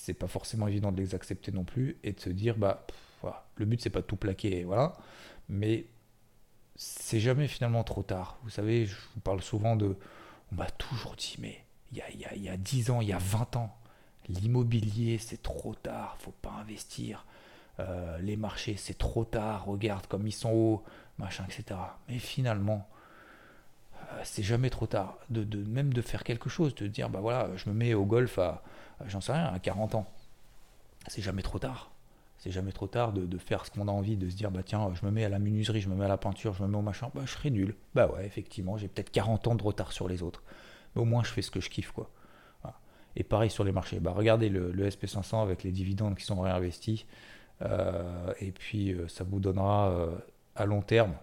c'est 0.10 0.16
pas 0.16 0.28
forcément 0.28 0.68
évident 0.68 0.92
de 0.92 1.00
les 1.00 1.14
accepter 1.14 1.52
non 1.52 1.64
plus 1.64 1.98
et 2.04 2.14
de 2.14 2.20
se 2.20 2.32
dire 2.32 2.58
bah 2.58 2.88
le 3.58 3.66
but 3.66 3.80
c'est 3.80 3.92
pas 3.92 4.02
de 4.02 4.08
tout 4.08 4.16
plaquer 4.16 4.64
voilà. 4.64 4.94
Mais 5.50 5.86
c'est 6.76 7.20
jamais 7.20 7.48
finalement 7.48 7.84
trop 7.84 8.02
tard. 8.02 8.40
Vous 8.44 8.50
savez 8.50 8.88
je 8.88 8.96
vous 9.14 9.22
parle 9.22 9.44
souvent 9.44 9.76
de 9.76 9.96
on 10.52 10.56
m'a 10.56 10.70
toujours 10.72 11.16
dit 11.16 11.36
mais 11.38 11.64
il 11.92 12.00
y 12.00 12.02
a, 12.02 12.10
y, 12.12 12.26
a, 12.26 12.36
y 12.36 12.50
a 12.50 12.58
10 12.58 12.90
ans 12.90 13.02
il 13.02 13.10
y 13.10 13.14
a 13.14 13.20
20 13.20 13.56
ans 13.58 13.78
l'immobilier 14.30 15.20
c'est 15.20 15.44
trop 15.44 15.76
tard 15.76 16.18
faut 16.20 16.34
pas 16.42 16.56
investir. 16.60 17.28
Euh, 17.80 18.18
les 18.18 18.36
marchés 18.36 18.76
c'est 18.78 18.98
trop 18.98 19.26
tard 19.26 19.66
regarde 19.66 20.08
comme 20.08 20.26
ils 20.26 20.34
sont 20.34 20.52
hauts 20.52 20.84
machin 21.20 21.46
etc 21.48 21.80
mais 22.08 22.18
finalement 22.18 22.90
c'est 24.24 24.44
jamais 24.44 24.70
trop 24.70 24.88
tard 24.88 25.18
de, 25.30 25.64
même 25.64 25.94
de 25.94 26.02
faire 26.02 26.24
quelque 26.24 26.50
chose 26.50 26.76
de 26.76 26.88
dire 26.88 27.10
bah 27.10 27.20
voilà 27.22 27.50
je 27.56 27.70
me 27.70 27.76
mets 27.76 27.94
au 27.94 28.06
golf 28.06 28.40
à 28.40 28.64
euh, 29.02 29.06
j'en 29.08 29.22
sais 29.22 29.34
à 29.34 29.58
40 29.62 29.96
ans. 29.96 30.08
C'est 31.08 31.22
jamais 31.22 31.42
trop 31.42 31.60
tard. 31.60 31.92
C'est 32.38 32.52
jamais 32.52 32.72
trop 32.72 32.88
tard 32.88 33.12
de, 33.12 33.38
faire 33.38 33.66
ce 33.66 33.72
qu'on 33.72 33.90
a 33.90 33.92
envie, 33.92 34.16
de 34.16 34.30
se 34.30 34.36
dire, 34.36 34.50
bah 34.50 34.64
tiens, 34.64 34.90
je 34.94 35.06
me 35.06 35.12
mets 35.12 35.26
à 35.26 35.30
la 35.30 35.40
menuiserie, 35.40 35.82
je 35.82 35.90
me 35.90 35.96
mets 35.96 36.06
à 36.06 36.08
la 36.08 36.18
peinture, 36.18 36.54
je 36.54 36.64
me 36.64 36.70
mets 36.70 36.78
au 36.78 36.82
machin, 36.82 37.12
bah 37.14 37.24
je 37.26 37.32
serai 37.32 37.50
nul. 37.50 37.76
Bah 37.96 38.08
ouais, 38.08 38.26
effectivement, 38.26 38.78
j'ai 38.78 38.88
peut-être 38.88 39.12
40 39.12 39.48
ans 39.48 39.56
de 39.56 39.64
retard 39.64 39.92
sur 39.92 40.08
les 40.08 40.24
autres. 40.24 40.42
Mais 40.96 41.02
au 41.02 41.06
moins, 41.06 41.22
je 41.24 41.32
fais 41.32 41.42
ce 41.42 41.52
que 41.52 41.60
je 41.60 41.70
kiffe, 41.70 41.92
quoi. 41.92 42.10
Et 43.16 43.24
pareil 43.24 43.50
sur 43.50 43.66
les 43.66 43.74
marchés. 43.74 44.00
Bah 44.00 44.12
regardez 44.16 44.48
le, 44.48 44.72
SP500 44.72 45.42
avec 45.42 45.64
les 45.64 45.72
dividendes 45.72 46.16
qui 46.16 46.24
sont 46.24 46.40
réinvestis. 46.40 47.06
Euh, 47.62 48.34
et 48.40 48.52
puis, 48.52 48.94
euh, 48.94 49.10
ça 49.10 49.26
vous 49.26 49.42
donnera 49.42 49.94
à 50.56 50.66
long 50.66 50.82
terme, 50.82 51.16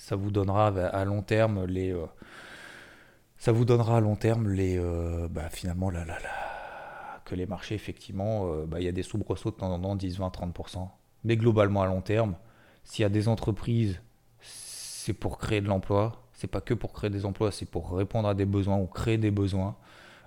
ça 0.00 0.16
vous 0.16 0.30
donnera 0.30 0.68
à 0.68 1.04
long 1.04 1.22
terme 1.22 1.64
les 1.66 1.94
ça 3.38 3.52
vous 3.52 3.64
donnera 3.64 3.98
à 3.98 4.00
long 4.00 4.16
terme 4.16 4.48
les 4.48 4.78
bah, 5.30 5.48
finalement 5.50 5.90
la, 5.90 6.04
la, 6.04 6.16
les 7.36 7.46
marchés, 7.46 7.74
effectivement, 7.74 8.52
euh, 8.52 8.66
bah, 8.66 8.80
il 8.80 8.84
y 8.84 8.88
a 8.88 8.92
des 8.92 9.02
soubresauts 9.02 9.50
de 9.50 9.56
temps 9.56 9.72
en 9.72 9.80
temps, 9.80 9.96
10, 9.96 10.18
20, 10.18 10.28
30%. 10.28 10.88
Mais 11.24 11.36
globalement, 11.36 11.82
à 11.82 11.86
long 11.86 12.00
terme, 12.00 12.36
s'il 12.84 13.02
y 13.02 13.06
a 13.06 13.08
des 13.08 13.28
entreprises, 13.28 14.00
c'est 14.40 15.12
pour 15.12 15.38
créer 15.38 15.60
de 15.60 15.66
l'emploi. 15.66 16.22
C'est 16.32 16.46
pas 16.46 16.60
que 16.60 16.74
pour 16.74 16.92
créer 16.92 17.10
des 17.10 17.24
emplois, 17.26 17.52
c'est 17.52 17.66
pour 17.66 17.92
répondre 17.96 18.28
à 18.28 18.34
des 18.34 18.46
besoins 18.46 18.78
ou 18.78 18.86
créer 18.86 19.18
des 19.18 19.30
besoins, 19.30 19.76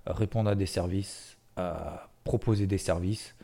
euh, 0.08 0.14
répondre 0.14 0.50
à 0.50 0.56
des 0.56 0.68
services, 0.68 1.38
proposer 2.24 2.68
des 2.68 2.78
services. 2.78 3.36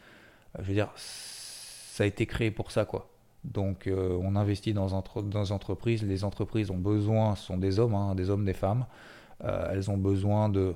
Euh, 0.58 0.62
je 0.62 0.68
veux 0.68 0.74
dire, 0.74 0.92
ça 0.96 2.04
a 2.04 2.08
été 2.08 2.26
créé 2.26 2.52
pour 2.52 2.72
ça, 2.72 2.86
quoi. 2.86 3.10
Donc, 3.44 3.90
on 3.90 4.36
investit 4.36 4.74
dans, 4.74 4.94
entre, 4.94 5.22
dans 5.22 5.52
entreprises. 5.52 6.04
Les 6.04 6.24
entreprises 6.24 6.72
ont 6.72 6.78
besoin, 6.78 7.36
ce 7.36 7.46
sont 7.46 7.58
des 7.58 7.80
hommes, 7.80 7.96
hein, 7.96 8.14
des 8.16 8.30
hommes, 8.30 8.46
des 8.46 8.54
femmes. 8.54 8.86
elles 9.42 9.90
ont 9.90 9.98
besoin 9.98 10.50
de, 10.50 10.76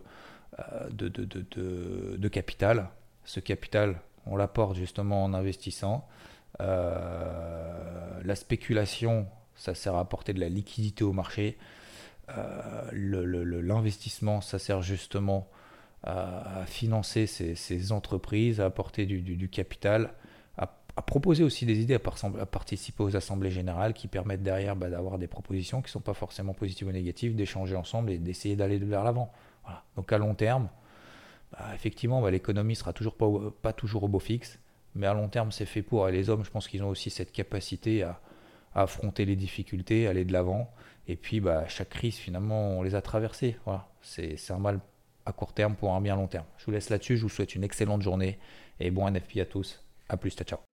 euh, 0.60 2.18
de, 2.18 2.28
capital. 2.28 2.90
Ce 3.26 3.40
capital, 3.40 4.02
on 4.26 4.36
l'apporte 4.36 4.76
justement 4.76 5.24
en 5.24 5.34
investissant. 5.34 6.08
Euh, 6.62 8.22
la 8.24 8.36
spéculation, 8.36 9.28
ça 9.56 9.74
sert 9.76 9.96
à 9.96 10.02
apporter 10.02 10.34
de 10.34 10.40
la 10.40 10.50
liquidité 10.50 11.04
au 11.04 11.14
marché. 11.14 11.58
Euh, 12.30 13.62
l'investissement, 13.62 14.42
ça 14.42 14.60
sert 14.60 14.82
justement 14.82 15.48
à, 16.04 16.66
financer 16.68 17.28
ces, 17.28 17.92
entreprises, 17.92 18.60
à 18.60 18.66
apporter 18.66 19.06
du, 19.06 19.50
capital, 19.50 20.14
à, 20.96 21.02
proposer 21.02 21.44
aussi 21.44 21.66
des 21.66 21.80
idées, 21.80 21.96
à, 21.96 22.46
participer 22.46 23.04
aux 23.04 23.16
assemblées 23.16 23.52
générales 23.52 23.94
qui 23.94 24.08
permettent 24.08 24.44
derrière 24.44 24.76
bah, 24.76 24.90
d'avoir 24.90 25.18
des 25.18 25.28
propositions 25.28 25.82
qui 25.82 25.88
ne 25.88 25.92
sont 25.92 26.02
pas 26.02 26.14
forcément 26.14 26.54
positives 26.54 26.88
ou 26.88 26.92
négatives, 26.92 27.36
d'échanger 27.36 27.76
ensemble 27.76 28.12
et 28.12 28.18
d'essayer 28.18 28.56
d'aller 28.56 28.78
vers 28.78 29.04
l'avant. 29.04 29.32
Donc 29.96 30.12
à 30.12 30.18
long 30.18 30.36
terme, 30.36 30.70
bah, 31.52 31.70
effectivement, 31.74 32.22
bah, 32.22 32.32
l'économie 32.32 32.76
sera 32.76 32.94
toujours 32.94 33.16
pas, 33.62 33.74
toujours 33.74 34.04
au 34.04 34.08
beau 34.08 34.20
fixe, 34.20 34.60
mais 34.96 35.08
à 35.08 35.14
long 35.14 35.30
terme, 35.30 35.52
c'est 35.52 35.66
fait 35.66 35.82
pour. 35.82 36.08
Et 36.10 36.12
les 36.12 36.30
hommes, 36.30 36.44
je 36.44 36.52
pense 36.52 36.68
qu'ils 36.68 36.84
ont 36.84 36.90
aussi 36.90 37.10
cette 37.10 37.32
capacité 37.32 38.04
à, 38.04 38.20
affronter 38.76 39.26
les 39.26 39.36
difficultés, 39.36 40.08
aller 40.08 40.26
de 40.26 40.34
l'avant. 40.34 40.72
Et 41.08 41.16
puis, 41.16 41.40
bah, 41.40 41.68
chaque 41.68 41.90
crise, 41.90 42.16
finalement, 42.16 42.78
on 42.78 42.82
les 42.82 42.96
a 42.96 43.02
traversées. 43.02 43.56
C'est 44.02 44.52
un 44.52 44.58
mal 44.58 44.80
à 45.26 45.32
court 45.32 45.54
terme 45.54 45.76
pour 45.76 45.94
un 45.94 46.02
bien 46.02 46.16
long 46.16 46.28
terme. 46.28 46.46
Je 46.58 46.66
vous 46.66 46.72
laisse 46.72 46.90
là-dessus. 46.90 47.18
Je 47.18 47.24
vous 47.24 47.30
souhaite 47.30 47.56
une 47.56 47.64
excellente 47.64 48.02
journée 48.02 48.40
et 48.80 48.90
bon 48.92 49.08
NFP 49.08 49.38
à 49.40 49.46
tous. 49.46 49.84
À 50.10 50.18
plus. 50.18 50.32
Ciao, 50.32 50.46
ciao. 50.46 50.73